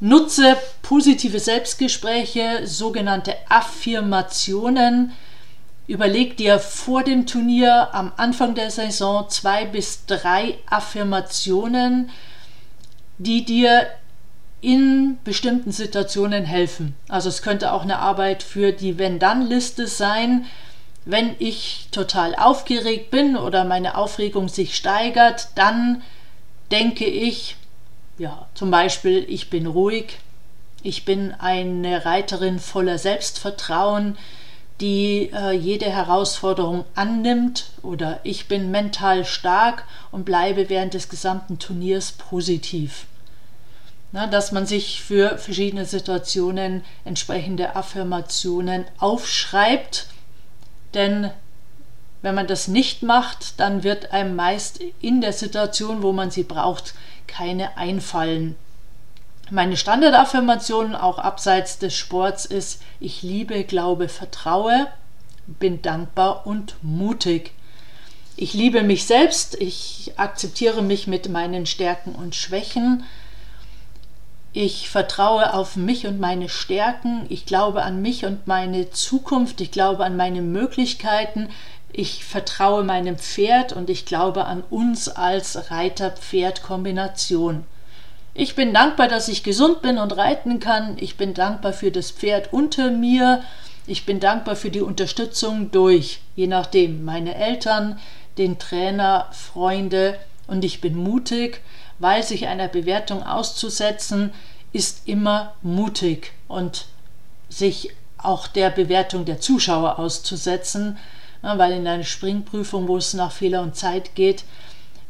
Nutze 0.00 0.56
positive 0.82 1.40
Selbstgespräche, 1.40 2.66
sogenannte 2.66 3.34
Affirmationen. 3.48 5.12
Überleg 5.86 6.36
dir 6.36 6.58
vor 6.58 7.02
dem 7.02 7.26
Turnier 7.26 7.88
am 7.92 8.12
Anfang 8.16 8.54
der 8.54 8.70
Saison 8.70 9.28
zwei 9.28 9.64
bis 9.64 10.06
drei 10.06 10.58
Affirmationen, 10.66 12.10
die 13.18 13.44
dir 13.44 13.86
in 14.60 15.18
bestimmten 15.24 15.72
Situationen 15.72 16.44
helfen. 16.44 16.94
Also 17.08 17.28
es 17.28 17.42
könnte 17.42 17.72
auch 17.72 17.82
eine 17.82 17.98
Arbeit 17.98 18.42
für 18.42 18.72
die 18.72 18.98
Wenn-Dann-Liste 18.98 19.86
sein, 19.86 20.46
wenn 21.04 21.34
ich 21.38 21.88
total 21.90 22.34
aufgeregt 22.34 23.10
bin 23.10 23.36
oder 23.36 23.64
meine 23.64 23.96
Aufregung 23.96 24.48
sich 24.48 24.76
steigert, 24.76 25.48
dann 25.54 26.02
denke 26.70 27.06
ich, 27.06 27.56
ja, 28.18 28.46
zum 28.54 28.70
Beispiel, 28.70 29.24
ich 29.28 29.48
bin 29.48 29.66
ruhig, 29.66 30.18
ich 30.82 31.04
bin 31.04 31.34
eine 31.38 32.04
Reiterin 32.04 32.58
voller 32.58 32.98
Selbstvertrauen, 32.98 34.18
die 34.80 35.30
äh, 35.32 35.52
jede 35.52 35.86
Herausforderung 35.86 36.84
annimmt 36.94 37.66
oder 37.82 38.20
ich 38.22 38.48
bin 38.48 38.70
mental 38.70 39.24
stark 39.24 39.84
und 40.10 40.24
bleibe 40.24 40.68
während 40.68 40.94
des 40.94 41.08
gesamten 41.08 41.58
Turniers 41.58 42.12
positiv. 42.12 43.06
Na, 44.12 44.26
dass 44.26 44.50
man 44.50 44.66
sich 44.66 45.02
für 45.02 45.38
verschiedene 45.38 45.84
Situationen 45.84 46.82
entsprechende 47.04 47.76
Affirmationen 47.76 48.84
aufschreibt, 48.98 50.06
denn 50.94 51.30
wenn 52.22 52.34
man 52.34 52.46
das 52.46 52.68
nicht 52.68 53.02
macht, 53.02 53.60
dann 53.60 53.82
wird 53.82 54.12
einem 54.12 54.34
meist 54.34 54.80
in 55.00 55.20
der 55.20 55.32
Situation, 55.32 56.02
wo 56.02 56.12
man 56.12 56.30
sie 56.30 56.42
braucht, 56.42 56.94
keine 57.26 57.76
einfallen. 57.76 58.56
Meine 59.52 59.76
Standardaffirmation 59.76 60.94
auch 60.94 61.18
abseits 61.18 61.80
des 61.80 61.96
Sports 61.96 62.44
ist, 62.44 62.82
ich 63.00 63.24
liebe, 63.24 63.64
glaube, 63.64 64.08
vertraue, 64.08 64.86
bin 65.48 65.82
dankbar 65.82 66.46
und 66.46 66.76
mutig. 66.82 67.50
Ich 68.36 68.54
liebe 68.54 68.84
mich 68.84 69.06
selbst, 69.06 69.60
ich 69.60 70.12
akzeptiere 70.16 70.82
mich 70.82 71.08
mit 71.08 71.28
meinen 71.28 71.66
Stärken 71.66 72.14
und 72.14 72.36
Schwächen. 72.36 73.02
Ich 74.52 74.88
vertraue 74.88 75.52
auf 75.52 75.74
mich 75.74 76.06
und 76.06 76.20
meine 76.20 76.48
Stärken, 76.48 77.26
ich 77.28 77.44
glaube 77.44 77.82
an 77.82 78.00
mich 78.00 78.24
und 78.24 78.46
meine 78.46 78.90
Zukunft, 78.90 79.60
ich 79.60 79.72
glaube 79.72 80.04
an 80.04 80.16
meine 80.16 80.42
Möglichkeiten, 80.42 81.48
ich 81.92 82.24
vertraue 82.24 82.84
meinem 82.84 83.18
Pferd 83.18 83.72
und 83.72 83.90
ich 83.90 84.06
glaube 84.06 84.44
an 84.44 84.62
uns 84.70 85.08
als 85.08 85.72
Reiter-Pferd-Kombination. 85.72 87.64
Ich 88.32 88.54
bin 88.54 88.72
dankbar, 88.72 89.08
dass 89.08 89.28
ich 89.28 89.42
gesund 89.42 89.82
bin 89.82 89.98
und 89.98 90.16
reiten 90.16 90.60
kann. 90.60 90.96
Ich 91.00 91.16
bin 91.16 91.34
dankbar 91.34 91.72
für 91.72 91.90
das 91.90 92.10
Pferd 92.10 92.52
unter 92.52 92.90
mir. 92.90 93.42
Ich 93.86 94.06
bin 94.06 94.20
dankbar 94.20 94.54
für 94.54 94.70
die 94.70 94.82
Unterstützung 94.82 95.72
durch, 95.72 96.20
je 96.36 96.46
nachdem, 96.46 97.04
meine 97.04 97.34
Eltern, 97.34 97.98
den 98.38 98.58
Trainer, 98.58 99.28
Freunde. 99.32 100.18
Und 100.46 100.64
ich 100.64 100.80
bin 100.80 100.96
mutig, 100.96 101.60
weil 101.98 102.22
sich 102.22 102.46
einer 102.46 102.68
Bewertung 102.68 103.24
auszusetzen, 103.24 104.32
ist 104.72 105.08
immer 105.08 105.54
mutig. 105.62 106.32
Und 106.46 106.86
sich 107.48 107.90
auch 108.16 108.46
der 108.46 108.70
Bewertung 108.70 109.24
der 109.24 109.40
Zuschauer 109.40 109.98
auszusetzen, 109.98 110.98
weil 111.42 111.72
in 111.72 111.86
einer 111.86 112.04
Springprüfung, 112.04 112.86
wo 112.86 112.96
es 112.96 113.14
nach 113.14 113.32
Fehler 113.32 113.62
und 113.62 113.74
Zeit 113.74 114.14
geht, 114.14 114.44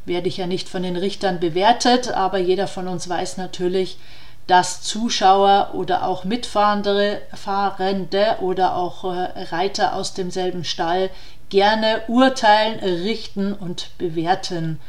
werde 0.05 0.29
ich 0.29 0.39
ja 0.39 0.47
nicht 0.47 0.69
von 0.69 0.83
den 0.83 0.97
Richtern 0.97 1.41
bewertet, 1.41 2.09
aber 2.13 2.39
jeder 2.39 2.67
von 2.67 2.89
uns 2.89 3.09
weiß 3.09 3.37
natürlich, 3.37 3.99
dass 4.47 4.83
Zuschauer 4.83 5.71
oder 5.75 6.07
auch 6.07 6.25
Mitfahrende 6.25 7.21
Fahrende 7.35 8.39
oder 8.41 8.75
auch 8.77 9.05
äh, 9.05 9.45
Reiter 9.53 9.95
aus 9.95 10.15
demselben 10.15 10.65
Stall 10.65 11.11
gerne 11.51 12.03
urteilen, 12.09 12.81
richten 12.81 13.53
und 13.53 13.91
bewerten. 13.99 14.81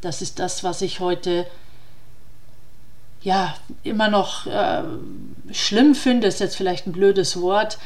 Das 0.00 0.22
ist 0.22 0.38
das, 0.38 0.62
was 0.62 0.82
ich 0.82 1.00
heute 1.00 1.46
ja 3.22 3.54
immer 3.82 4.08
noch 4.08 4.46
äh, 4.46 4.82
schlimm 5.52 5.94
finde, 5.94 6.28
ist 6.28 6.40
jetzt 6.40 6.56
vielleicht 6.56 6.86
ein 6.86 6.92
blödes 6.92 7.40
Wort, 7.40 7.78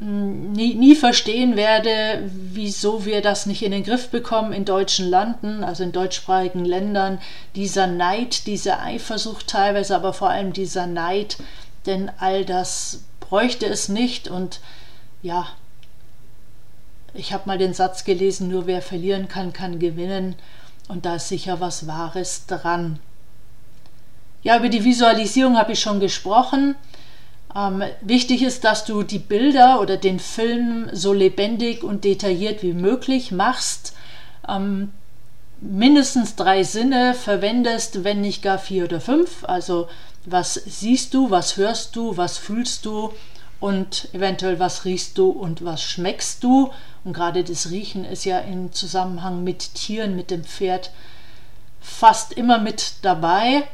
nie, 0.00 0.74
nie 0.74 0.94
verstehen 0.94 1.56
werde, 1.56 2.30
wieso 2.32 3.04
wir 3.04 3.20
das 3.20 3.46
nicht 3.46 3.62
in 3.62 3.72
den 3.72 3.84
Griff 3.84 4.10
bekommen 4.10 4.52
in 4.52 4.64
deutschen 4.64 5.08
Landen, 5.08 5.64
also 5.64 5.82
in 5.82 5.92
deutschsprachigen 5.92 6.64
Ländern. 6.64 7.18
Dieser 7.56 7.86
Neid, 7.86 8.46
diese 8.46 8.80
Eifersucht 8.80 9.48
teilweise, 9.48 9.96
aber 9.96 10.12
vor 10.12 10.30
allem 10.30 10.52
dieser 10.52 10.86
Neid, 10.86 11.38
denn 11.86 12.10
all 12.18 12.44
das 12.44 13.04
bräuchte 13.20 13.66
es 13.66 13.88
nicht. 13.88 14.28
Und 14.28 14.60
ja, 15.22 15.48
ich 17.14 17.32
habe 17.32 17.44
mal 17.46 17.58
den 17.58 17.74
Satz 17.74 18.04
gelesen, 18.04 18.48
nur 18.48 18.66
wer 18.66 18.82
verlieren 18.82 19.28
kann, 19.28 19.52
kann 19.52 19.78
gewinnen. 19.78 20.36
Und 20.86 21.06
da 21.06 21.16
ist 21.16 21.28
sicher 21.28 21.60
was 21.60 21.86
Wahres 21.86 22.46
dran. 22.46 23.00
Ja, 24.42 24.56
über 24.58 24.68
die 24.68 24.84
Visualisierung 24.84 25.58
habe 25.58 25.72
ich 25.72 25.80
schon 25.80 25.98
gesprochen. 25.98 26.76
Ähm, 27.54 27.82
wichtig 28.00 28.42
ist, 28.42 28.64
dass 28.64 28.84
du 28.84 29.02
die 29.02 29.18
Bilder 29.18 29.80
oder 29.80 29.96
den 29.96 30.18
Film 30.18 30.90
so 30.92 31.12
lebendig 31.12 31.82
und 31.82 32.04
detailliert 32.04 32.62
wie 32.62 32.74
möglich 32.74 33.32
machst. 33.32 33.94
Ähm, 34.46 34.92
mindestens 35.60 36.36
drei 36.36 36.62
Sinne 36.62 37.14
verwendest, 37.14 38.04
wenn 38.04 38.20
nicht 38.20 38.42
gar 38.42 38.58
vier 38.58 38.84
oder 38.84 39.00
fünf. 39.00 39.44
Also 39.44 39.88
was 40.24 40.54
siehst 40.54 41.14
du, 41.14 41.30
was 41.30 41.56
hörst 41.56 41.96
du, 41.96 42.16
was 42.16 42.38
fühlst 42.38 42.84
du 42.84 43.12
und 43.60 44.08
eventuell 44.12 44.60
was 44.60 44.84
riechst 44.84 45.18
du 45.18 45.30
und 45.30 45.64
was 45.64 45.82
schmeckst 45.82 46.44
du. 46.44 46.70
Und 47.04 47.12
gerade 47.12 47.44
das 47.44 47.70
Riechen 47.70 48.04
ist 48.04 48.24
ja 48.24 48.38
im 48.38 48.72
Zusammenhang 48.72 49.42
mit 49.42 49.74
Tieren, 49.74 50.16
mit 50.16 50.30
dem 50.30 50.44
Pferd 50.44 50.90
fast 51.80 52.32
immer 52.32 52.58
mit 52.58 52.94
dabei. 53.02 53.64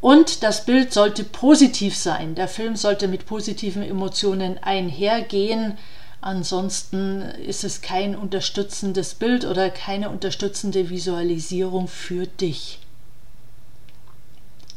Und 0.00 0.42
das 0.42 0.64
Bild 0.64 0.92
sollte 0.92 1.24
positiv 1.24 1.96
sein. 1.96 2.34
Der 2.34 2.48
Film 2.48 2.76
sollte 2.76 3.08
mit 3.08 3.26
positiven 3.26 3.82
Emotionen 3.82 4.58
einhergehen. 4.58 5.76
Ansonsten 6.20 7.22
ist 7.22 7.64
es 7.64 7.80
kein 7.80 8.16
unterstützendes 8.16 9.14
Bild 9.14 9.44
oder 9.44 9.70
keine 9.70 10.10
unterstützende 10.10 10.90
Visualisierung 10.90 11.88
für 11.88 12.26
dich. 12.26 12.80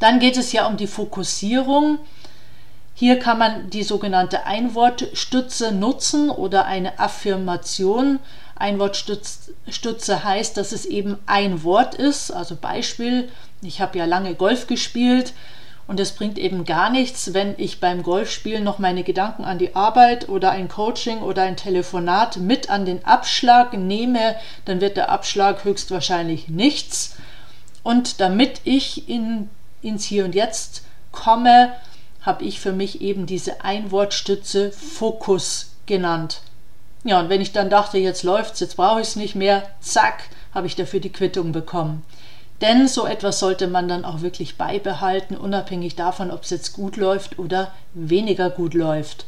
Dann 0.00 0.18
geht 0.18 0.36
es 0.36 0.52
ja 0.52 0.66
um 0.66 0.76
die 0.76 0.88
Fokussierung. 0.88 1.98
Hier 2.94 3.18
kann 3.18 3.38
man 3.38 3.70
die 3.70 3.84
sogenannte 3.84 4.44
Einwortstütze 4.46 5.72
nutzen 5.72 6.30
oder 6.30 6.66
eine 6.66 6.98
Affirmation. 6.98 8.18
Einwortstütze 8.56 10.24
heißt, 10.24 10.56
dass 10.56 10.72
es 10.72 10.84
eben 10.84 11.18
ein 11.26 11.62
Wort 11.62 11.94
ist. 11.94 12.32
Also 12.32 12.56
Beispiel, 12.56 13.28
ich 13.62 13.80
habe 13.80 13.98
ja 13.98 14.04
lange 14.04 14.34
Golf 14.34 14.66
gespielt 14.66 15.32
und 15.86 16.00
es 16.00 16.12
bringt 16.12 16.38
eben 16.38 16.64
gar 16.64 16.90
nichts, 16.90 17.34
wenn 17.34 17.54
ich 17.58 17.80
beim 17.80 18.02
Golfspielen 18.02 18.64
noch 18.64 18.78
meine 18.78 19.02
Gedanken 19.04 19.44
an 19.44 19.58
die 19.58 19.74
Arbeit 19.74 20.28
oder 20.28 20.50
ein 20.50 20.68
Coaching 20.68 21.20
oder 21.20 21.42
ein 21.42 21.56
Telefonat 21.56 22.36
mit 22.36 22.70
an 22.70 22.84
den 22.84 23.04
Abschlag 23.04 23.72
nehme, 23.74 24.36
dann 24.64 24.80
wird 24.80 24.96
der 24.96 25.10
Abschlag 25.10 25.64
höchstwahrscheinlich 25.64 26.48
nichts. 26.48 27.16
Und 27.82 28.20
damit 28.20 28.60
ich 28.64 29.08
in, 29.08 29.50
ins 29.80 30.04
Hier 30.04 30.24
und 30.24 30.34
Jetzt 30.34 30.82
komme, 31.10 31.72
habe 32.22 32.44
ich 32.44 32.60
für 32.60 32.72
mich 32.72 33.00
eben 33.00 33.26
diese 33.26 33.64
Einwortstütze 33.64 34.70
Fokus 34.70 35.72
genannt. 35.86 36.40
Ja, 37.04 37.18
und 37.18 37.28
wenn 37.28 37.40
ich 37.40 37.52
dann 37.52 37.68
dachte, 37.68 37.98
jetzt 37.98 38.22
läuft's, 38.22 38.60
jetzt 38.60 38.76
brauche 38.76 39.00
ich 39.00 39.08
es 39.08 39.16
nicht 39.16 39.34
mehr, 39.34 39.68
zack, 39.80 40.24
habe 40.54 40.68
ich 40.68 40.76
dafür 40.76 41.00
die 41.00 41.10
Quittung 41.10 41.50
bekommen. 41.50 42.04
Denn 42.62 42.86
so 42.86 43.06
etwas 43.06 43.40
sollte 43.40 43.66
man 43.66 43.88
dann 43.88 44.04
auch 44.04 44.22
wirklich 44.22 44.56
beibehalten, 44.56 45.36
unabhängig 45.36 45.96
davon, 45.96 46.30
ob 46.30 46.44
es 46.44 46.50
jetzt 46.50 46.72
gut 46.72 46.96
läuft 46.96 47.40
oder 47.40 47.72
weniger 47.92 48.50
gut 48.50 48.72
läuft. 48.74 49.26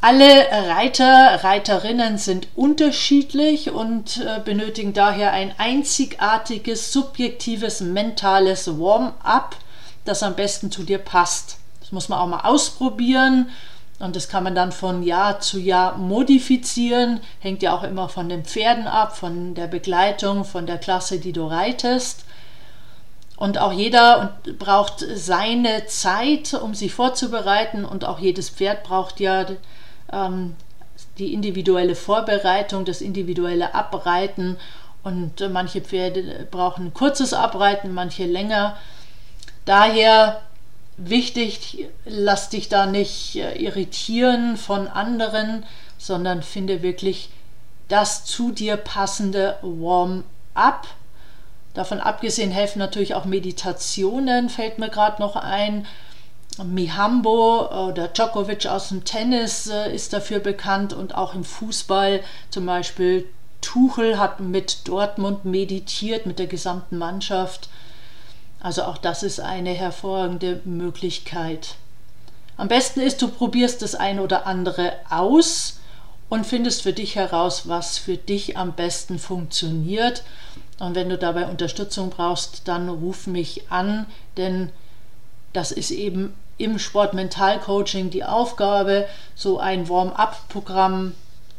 Alle 0.00 0.46
Reiter, 0.68 1.42
Reiterinnen 1.42 2.18
sind 2.18 2.48
unterschiedlich 2.54 3.70
und 3.70 4.18
äh, 4.18 4.38
benötigen 4.44 4.92
daher 4.92 5.32
ein 5.32 5.54
einzigartiges, 5.58 6.92
subjektives, 6.92 7.80
mentales 7.80 8.78
Warm-up, 8.78 9.56
das 10.04 10.22
am 10.22 10.36
besten 10.36 10.70
zu 10.70 10.84
dir 10.84 10.98
passt. 10.98 11.56
Das 11.80 11.90
muss 11.90 12.08
man 12.08 12.18
auch 12.18 12.28
mal 12.28 12.42
ausprobieren 12.42 13.48
und 14.04 14.14
das 14.16 14.28
kann 14.28 14.44
man 14.44 14.54
dann 14.54 14.70
von 14.70 15.02
Jahr 15.02 15.40
zu 15.40 15.58
Jahr 15.58 15.96
modifizieren. 15.96 17.20
Hängt 17.40 17.62
ja 17.62 17.74
auch 17.74 17.82
immer 17.82 18.10
von 18.10 18.28
den 18.28 18.44
Pferden 18.44 18.86
ab, 18.86 19.16
von 19.16 19.54
der 19.54 19.66
Begleitung, 19.66 20.44
von 20.44 20.66
der 20.66 20.76
Klasse, 20.76 21.18
die 21.18 21.32
du 21.32 21.46
reitest. 21.46 22.26
Und 23.36 23.56
auch 23.56 23.72
jeder 23.72 24.36
braucht 24.58 25.02
seine 25.14 25.86
Zeit, 25.86 26.52
um 26.52 26.74
sich 26.74 26.92
vorzubereiten. 26.92 27.86
Und 27.86 28.04
auch 28.04 28.18
jedes 28.18 28.50
Pferd 28.50 28.84
braucht 28.84 29.20
ja 29.20 29.46
ähm, 30.12 30.54
die 31.16 31.32
individuelle 31.32 31.94
Vorbereitung, 31.94 32.84
das 32.84 33.00
individuelle 33.00 33.74
Abreiten. 33.74 34.58
Und 35.02 35.40
äh, 35.40 35.48
manche 35.48 35.80
Pferde 35.80 36.46
brauchen 36.50 36.92
kurzes 36.92 37.32
Abreiten, 37.32 37.94
manche 37.94 38.26
länger. 38.26 38.76
Daher 39.64 40.42
wichtig, 40.96 41.86
lass 42.04 42.48
dich 42.48 42.68
da 42.68 42.86
nicht 42.86 43.36
äh, 43.36 43.56
irritieren 43.56 44.56
von 44.56 44.88
anderen, 44.88 45.64
sondern 45.98 46.42
finde 46.42 46.82
wirklich 46.82 47.30
das 47.88 48.24
zu 48.24 48.52
dir 48.52 48.76
passende 48.76 49.58
Warm-up. 49.62 50.86
Davon 51.74 52.00
abgesehen 52.00 52.50
helfen 52.50 52.78
natürlich 52.78 53.14
auch 53.14 53.24
Meditationen, 53.24 54.48
fällt 54.48 54.78
mir 54.78 54.88
gerade 54.88 55.20
noch 55.20 55.36
ein. 55.36 55.86
Mihambo 56.62 57.88
oder 57.88 58.06
Djokovic 58.06 58.66
aus 58.66 58.90
dem 58.90 59.04
Tennis 59.04 59.66
äh, 59.66 59.92
ist 59.92 60.12
dafür 60.12 60.38
bekannt 60.38 60.92
und 60.92 61.14
auch 61.16 61.34
im 61.34 61.42
Fußball 61.42 62.20
zum 62.50 62.66
Beispiel 62.66 63.26
Tuchel 63.60 64.18
hat 64.18 64.40
mit 64.40 64.86
Dortmund 64.86 65.44
meditiert, 65.44 66.26
mit 66.26 66.38
der 66.38 66.46
gesamten 66.46 66.98
Mannschaft. 66.98 67.68
Also 68.64 68.84
auch 68.84 68.96
das 68.96 69.22
ist 69.22 69.40
eine 69.40 69.72
hervorragende 69.72 70.62
Möglichkeit. 70.64 71.74
Am 72.56 72.66
besten 72.66 73.00
ist, 73.00 73.20
du 73.20 73.28
probierst 73.28 73.82
das 73.82 73.94
ein 73.94 74.18
oder 74.18 74.46
andere 74.46 74.94
aus 75.10 75.80
und 76.30 76.46
findest 76.46 76.80
für 76.80 76.94
dich 76.94 77.14
heraus, 77.14 77.68
was 77.68 77.98
für 77.98 78.16
dich 78.16 78.56
am 78.56 78.72
besten 78.72 79.18
funktioniert. 79.18 80.22
Und 80.78 80.94
wenn 80.94 81.10
du 81.10 81.18
dabei 81.18 81.46
Unterstützung 81.46 82.08
brauchst, 82.08 82.66
dann 82.66 82.88
ruf 82.88 83.26
mich 83.26 83.70
an, 83.70 84.06
denn 84.38 84.70
das 85.52 85.70
ist 85.70 85.90
eben 85.90 86.32
im 86.56 86.78
Sport-Mental-Coaching 86.78 88.08
die 88.08 88.24
Aufgabe, 88.24 89.06
so 89.34 89.58
ein 89.58 89.90
Warm-up-Programm 89.90 91.12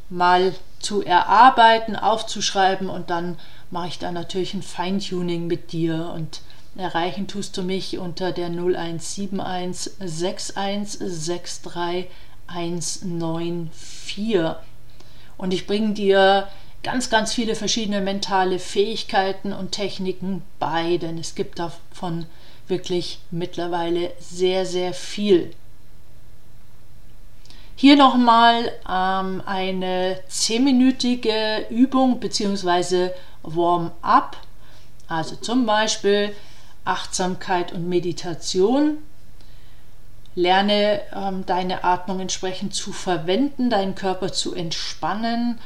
mal 0.09 0.55
zu 0.79 1.03
erarbeiten, 1.03 1.95
aufzuschreiben 1.95 2.89
und 2.89 3.11
dann 3.11 3.37
mache 3.69 3.89
ich 3.89 3.99
da 3.99 4.11
natürlich 4.11 4.55
ein 4.55 4.63
Feintuning 4.63 5.45
mit 5.45 5.71
dir 5.71 6.11
und 6.15 6.41
erreichen 6.77 7.27
tust 7.27 7.57
du 7.57 7.63
mich 7.63 7.97
unter 7.97 8.31
der 8.31 8.47
0171 8.47 9.91
6163 9.99 12.07
194. 12.47 14.55
Und 15.37 15.53
ich 15.53 15.67
bringe 15.67 15.93
dir 15.93 16.47
ganz, 16.83 17.09
ganz 17.09 17.33
viele 17.33 17.55
verschiedene 17.55 18.01
mentale 18.01 18.59
Fähigkeiten 18.59 19.53
und 19.53 19.71
Techniken 19.71 20.43
bei, 20.59 20.97
denn 20.97 21.17
es 21.17 21.35
gibt 21.35 21.59
davon 21.59 22.25
wirklich 22.67 23.19
mittlerweile 23.31 24.11
sehr, 24.19 24.65
sehr 24.65 24.93
viel. 24.93 25.53
Hier 27.75 27.97
nochmal 27.97 28.71
ähm, 28.89 29.43
eine 29.45 30.19
zehnminütige 30.29 31.65
Übung 31.69 32.19
bzw. 32.19 33.09
Warm-up. 33.43 34.37
Also 35.07 35.35
zum 35.35 35.65
Beispiel 35.65 36.33
Achtsamkeit 36.85 37.73
und 37.73 37.89
Meditation. 37.89 38.99
Lerne 40.35 41.01
ähm, 41.13 41.45
deine 41.45 41.83
Atmung 41.83 42.19
entsprechend 42.19 42.73
zu 42.75 42.93
verwenden, 42.93 43.69
deinen 43.69 43.95
Körper 43.95 44.31
zu 44.31 44.53
entspannen 44.53 45.59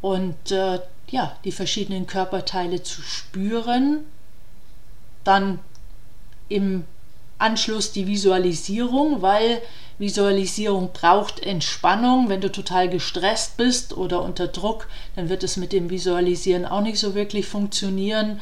und 0.00 0.50
äh, 0.52 0.80
ja, 1.08 1.36
die 1.44 1.52
verschiedenen 1.52 2.06
Körperteile 2.06 2.82
zu 2.82 3.02
spüren. 3.02 4.04
Dann 5.24 5.58
im 6.48 6.84
Anschluss 7.38 7.92
die 7.92 8.06
Visualisierung, 8.06 9.22
weil 9.22 9.60
Visualisierung 9.98 10.90
braucht 10.92 11.40
Entspannung. 11.40 12.28
Wenn 12.28 12.40
du 12.40 12.50
total 12.50 12.88
gestresst 12.88 13.56
bist 13.56 13.96
oder 13.96 14.22
unter 14.22 14.48
Druck, 14.48 14.88
dann 15.16 15.28
wird 15.28 15.42
es 15.42 15.56
mit 15.56 15.72
dem 15.72 15.90
Visualisieren 15.90 16.64
auch 16.64 16.80
nicht 16.80 16.98
so 16.98 17.14
wirklich 17.14 17.46
funktionieren. 17.46 18.40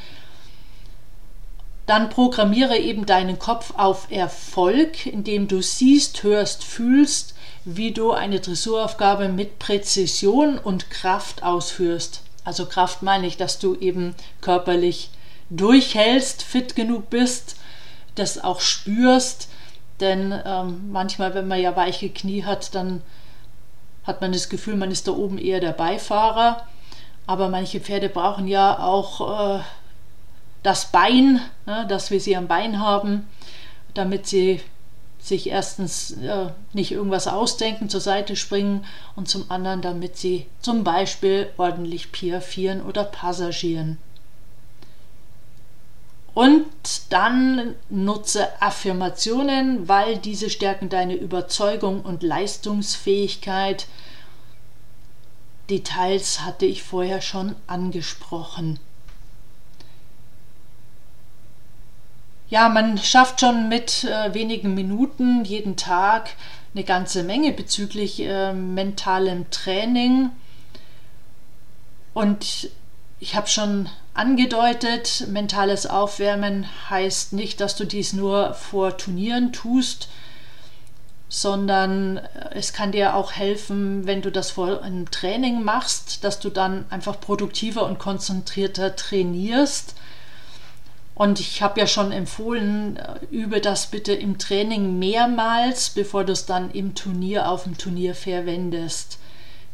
Dann 1.87 2.09
programmiere 2.09 2.79
eben 2.79 3.05
deinen 3.05 3.38
Kopf 3.38 3.75
auf 3.77 4.11
Erfolg, 4.11 5.07
indem 5.07 5.49
du 5.49 5.61
siehst, 5.61 6.23
hörst, 6.23 6.64
fühlst, 6.64 7.35
wie 7.64 7.92
du 7.92 8.12
eine 8.12 8.40
Dressuraufgabe 8.40 9.29
mit 9.29 9.59
Präzision 9.59 10.59
und 10.59 10.90
Kraft 10.90 11.42
ausführst. 11.42 12.23
Also 12.44 12.66
Kraft 12.66 13.03
meine 13.03 13.27
ich, 13.27 13.37
dass 13.37 13.59
du 13.59 13.75
eben 13.77 14.14
körperlich 14.40 15.11
durchhältst, 15.51 16.42
fit 16.42 16.75
genug 16.75 17.11
bist, 17.11 17.57
das 18.14 18.42
auch 18.42 18.61
spürst. 18.61 19.49
Denn 20.01 20.38
ähm, 20.44 20.90
manchmal, 20.90 21.35
wenn 21.35 21.49
man 21.49 21.61
ja 21.61 21.77
weiche 21.77 22.09
Knie 22.09 22.44
hat, 22.44 22.75
dann 22.75 23.03
hat 24.05 24.20
man 24.20 24.33
das 24.33 24.49
Gefühl, 24.49 24.77
man 24.77 24.90
ist 24.90 25.09
da 25.09 25.12
oben 25.12 25.38
eher 25.38 25.61
der 25.61 25.73
Beifahrer. 25.73 26.66
Aber 27.27 27.49
manche 27.49 27.81
Pferde 27.81 28.09
brauchen 28.09 28.47
ja 28.47 28.79
auch 28.79 29.59
äh, 29.59 29.62
das 30.64 30.90
Bein, 30.90 31.40
ne, 31.66 31.87
dass 31.88 32.11
wir 32.11 32.20
sie 32.20 32.37
am 32.37 32.48
Bein 32.48 32.81
haben, 32.81 33.29
damit 33.92 34.27
sie 34.27 34.61
sich 35.20 35.48
erstens 35.48 36.11
äh, 36.12 36.48
nicht 36.72 36.90
irgendwas 36.90 37.29
ausdenken, 37.29 37.88
zur 37.88 38.00
Seite 38.00 38.35
springen 38.35 38.85
und 39.14 39.29
zum 39.29 39.50
anderen, 39.50 39.81
damit 39.81 40.16
sie 40.16 40.46
zum 40.61 40.83
Beispiel 40.83 41.48
ordentlich 41.57 42.12
piafieren 42.12 42.83
oder 42.83 43.05
passagieren. 43.05 43.98
Und 46.35 46.66
dann 47.11 47.74
nutze 47.88 48.48
Affirmationen, 48.61 49.88
weil 49.88 50.18
diese 50.18 50.50
stärken 50.50 50.88
deine 50.88 51.14
Überzeugung 51.14 52.03
und 52.03 52.22
Leistungsfähigkeit. 52.22 53.87
Details 55.70 56.40
hatte 56.40 56.66
ich 56.66 56.83
vorher 56.83 57.20
schon 57.20 57.55
angesprochen. 57.66 58.81
Ja, 62.54 62.68
man 62.68 62.98
schafft 62.98 63.40
schon 63.40 63.68
mit 63.68 64.04
äh, 64.04 64.32
wenigen 64.32 64.74
Minuten 64.74 65.44
jeden 65.44 65.76
Tag 65.76 66.30
eine 66.72 66.84
ganze 66.84 67.24
Menge 67.24 67.50
bezüglich 67.50 68.20
äh, 68.20 68.52
mentalem 68.52 69.50
Training. 69.50 70.30
Und 72.12 72.70
ich 73.18 73.34
habe 73.34 73.48
schon 73.48 73.88
angedeutet, 74.14 75.26
mentales 75.30 75.86
Aufwärmen 75.86 76.68
heißt 76.90 77.32
nicht, 77.32 77.60
dass 77.60 77.74
du 77.74 77.86
dies 77.86 78.12
nur 78.12 78.54
vor 78.54 78.98
Turnieren 78.98 79.52
tust, 79.52 80.08
sondern 81.28 82.18
es 82.52 82.72
kann 82.72 82.92
dir 82.92 83.16
auch 83.16 83.32
helfen, 83.32 84.06
wenn 84.06 84.22
du 84.22 84.30
das 84.30 84.52
vor 84.52 84.80
einem 84.80 85.10
Training 85.10 85.64
machst, 85.64 86.22
dass 86.22 86.38
du 86.38 86.50
dann 86.50 86.86
einfach 86.88 87.20
produktiver 87.20 87.84
und 87.84 87.98
konzentrierter 87.98 88.94
trainierst. 88.94 89.96
Und 91.14 91.38
ich 91.38 91.62
habe 91.62 91.79
ja 91.79 91.87
schon 91.87 92.11
empfohlen, 92.11 92.98
übe 93.31 93.61
das 93.61 93.87
bitte 93.87 94.12
im 94.12 94.38
Training 94.38 94.98
mehrmals, 94.98 95.90
bevor 95.90 96.24
du 96.24 96.33
es 96.33 96.44
dann 96.46 96.72
im 96.72 96.94
Turnier 96.94 97.48
auf 97.48 97.64
dem 97.64 97.79
Turnier 97.79 98.14
verwendest. 98.16 99.18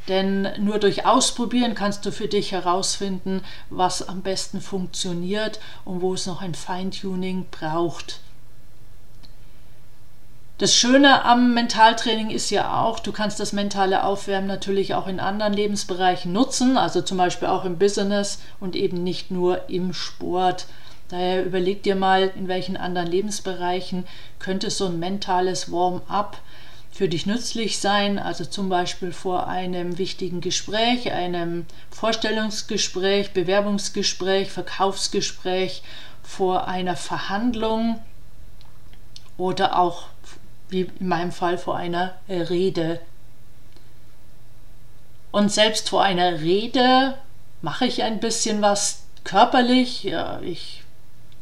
Denn 0.08 0.48
nur 0.58 0.78
durch 0.78 1.06
Ausprobieren 1.06 1.74
kannst 1.74 2.04
du 2.04 2.12
für 2.12 2.28
dich 2.28 2.52
herausfinden, 2.52 3.42
was 3.70 4.06
am 4.06 4.22
besten 4.22 4.60
funktioniert 4.60 5.60
und 5.84 6.02
wo 6.02 6.14
es 6.14 6.26
noch 6.26 6.42
ein 6.42 6.54
Feintuning 6.54 7.46
braucht. 7.50 8.20
Das 10.58 10.74
Schöne 10.74 11.24
am 11.24 11.54
Mentaltraining 11.54 12.28
ist 12.28 12.50
ja 12.50 12.82
auch, 12.82 13.00
du 13.00 13.12
kannst 13.12 13.40
das 13.40 13.54
mentale 13.54 14.04
Aufwärmen 14.04 14.46
natürlich 14.46 14.92
auch 14.92 15.06
in 15.06 15.18
anderen 15.18 15.54
Lebensbereichen 15.54 16.34
nutzen, 16.34 16.76
also 16.76 17.00
zum 17.00 17.16
Beispiel 17.16 17.48
auch 17.48 17.64
im 17.64 17.78
Business 17.78 18.40
und 18.58 18.76
eben 18.76 19.02
nicht 19.02 19.30
nur 19.30 19.70
im 19.70 19.94
Sport. 19.94 20.66
Daher 21.10 21.44
überleg 21.44 21.82
dir 21.82 21.96
mal, 21.96 22.30
in 22.36 22.46
welchen 22.46 22.76
anderen 22.76 23.08
Lebensbereichen 23.08 24.06
könnte 24.38 24.70
so 24.70 24.86
ein 24.86 25.00
mentales 25.00 25.72
Warm-up 25.72 26.38
für 26.92 27.08
dich 27.08 27.26
nützlich 27.26 27.78
sein, 27.78 28.18
also 28.18 28.44
zum 28.44 28.68
Beispiel 28.68 29.12
vor 29.12 29.48
einem 29.48 29.98
wichtigen 29.98 30.40
Gespräch, 30.40 31.10
einem 31.10 31.66
Vorstellungsgespräch, 31.90 33.32
Bewerbungsgespräch, 33.32 34.50
Verkaufsgespräch, 34.50 35.82
vor 36.22 36.68
einer 36.68 36.94
Verhandlung 36.96 38.00
oder 39.36 39.78
auch, 39.78 40.04
wie 40.68 40.90
in 41.00 41.08
meinem 41.08 41.32
Fall, 41.32 41.58
vor 41.58 41.76
einer 41.76 42.14
Rede. 42.28 43.00
Und 45.32 45.50
selbst 45.50 45.88
vor 45.88 46.04
einer 46.04 46.40
Rede 46.40 47.16
mache 47.62 47.86
ich 47.86 48.02
ein 48.04 48.20
bisschen 48.20 48.62
was 48.62 49.04
körperlich. 49.24 50.04
Ja, 50.04 50.40
ich 50.40 50.82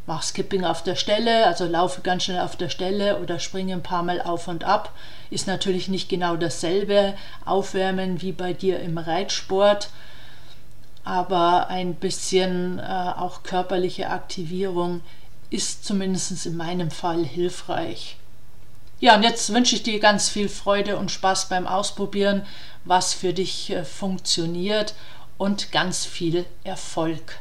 mache 0.09 0.25
Skipping 0.25 0.65
auf 0.65 0.83
der 0.83 0.97
Stelle, 0.97 1.47
also 1.47 1.67
laufe 1.67 2.01
ganz 2.01 2.25
schnell 2.25 2.41
auf 2.41 2.57
der 2.57 2.71
Stelle 2.71 3.19
oder 3.19 3.39
springe 3.39 3.75
ein 3.75 3.83
paar 3.83 4.03
Mal 4.03 4.21
auf 4.23 4.49
und 4.49 4.65
ab. 4.65 4.93
Ist 5.31 5.47
natürlich 5.47 5.89
nicht 5.89 6.09
genau 6.09 6.35
dasselbe 6.37 7.15
Aufwärmen 7.45 8.23
wie 8.23 8.33
bei 8.33 8.55
dir 8.55 8.81
im 8.81 8.97
Reitsport, 8.97 9.91
aber 11.05 11.69
ein 11.69 11.95
bisschen 11.95 12.79
äh, 12.79 12.83
auch 12.83 13.43
körperliche 13.43 14.09
Aktivierung 14.09 15.03
ist 15.51 15.85
zumindest 15.85 16.47
in 16.47 16.57
meinem 16.57 16.91
Fall 16.91 17.25
hilfreich. 17.25 18.17
Ja, 19.01 19.15
und 19.15 19.23
jetzt 19.23 19.53
wünsche 19.53 19.77
ich 19.77 19.83
dir 19.83 20.01
ganz 20.01 20.31
viel 20.31 20.49
Freude 20.49 20.97
und 20.97 21.11
Spaß 21.11 21.51
beim 21.51 21.67
Ausprobieren, 21.67 22.47
was 22.85 23.13
für 23.13 23.35
dich 23.35 23.71
äh, 23.71 23.85
funktioniert 23.85 24.95
und 25.37 25.71
ganz 25.71 26.07
viel 26.07 26.47
Erfolg. 26.65 27.41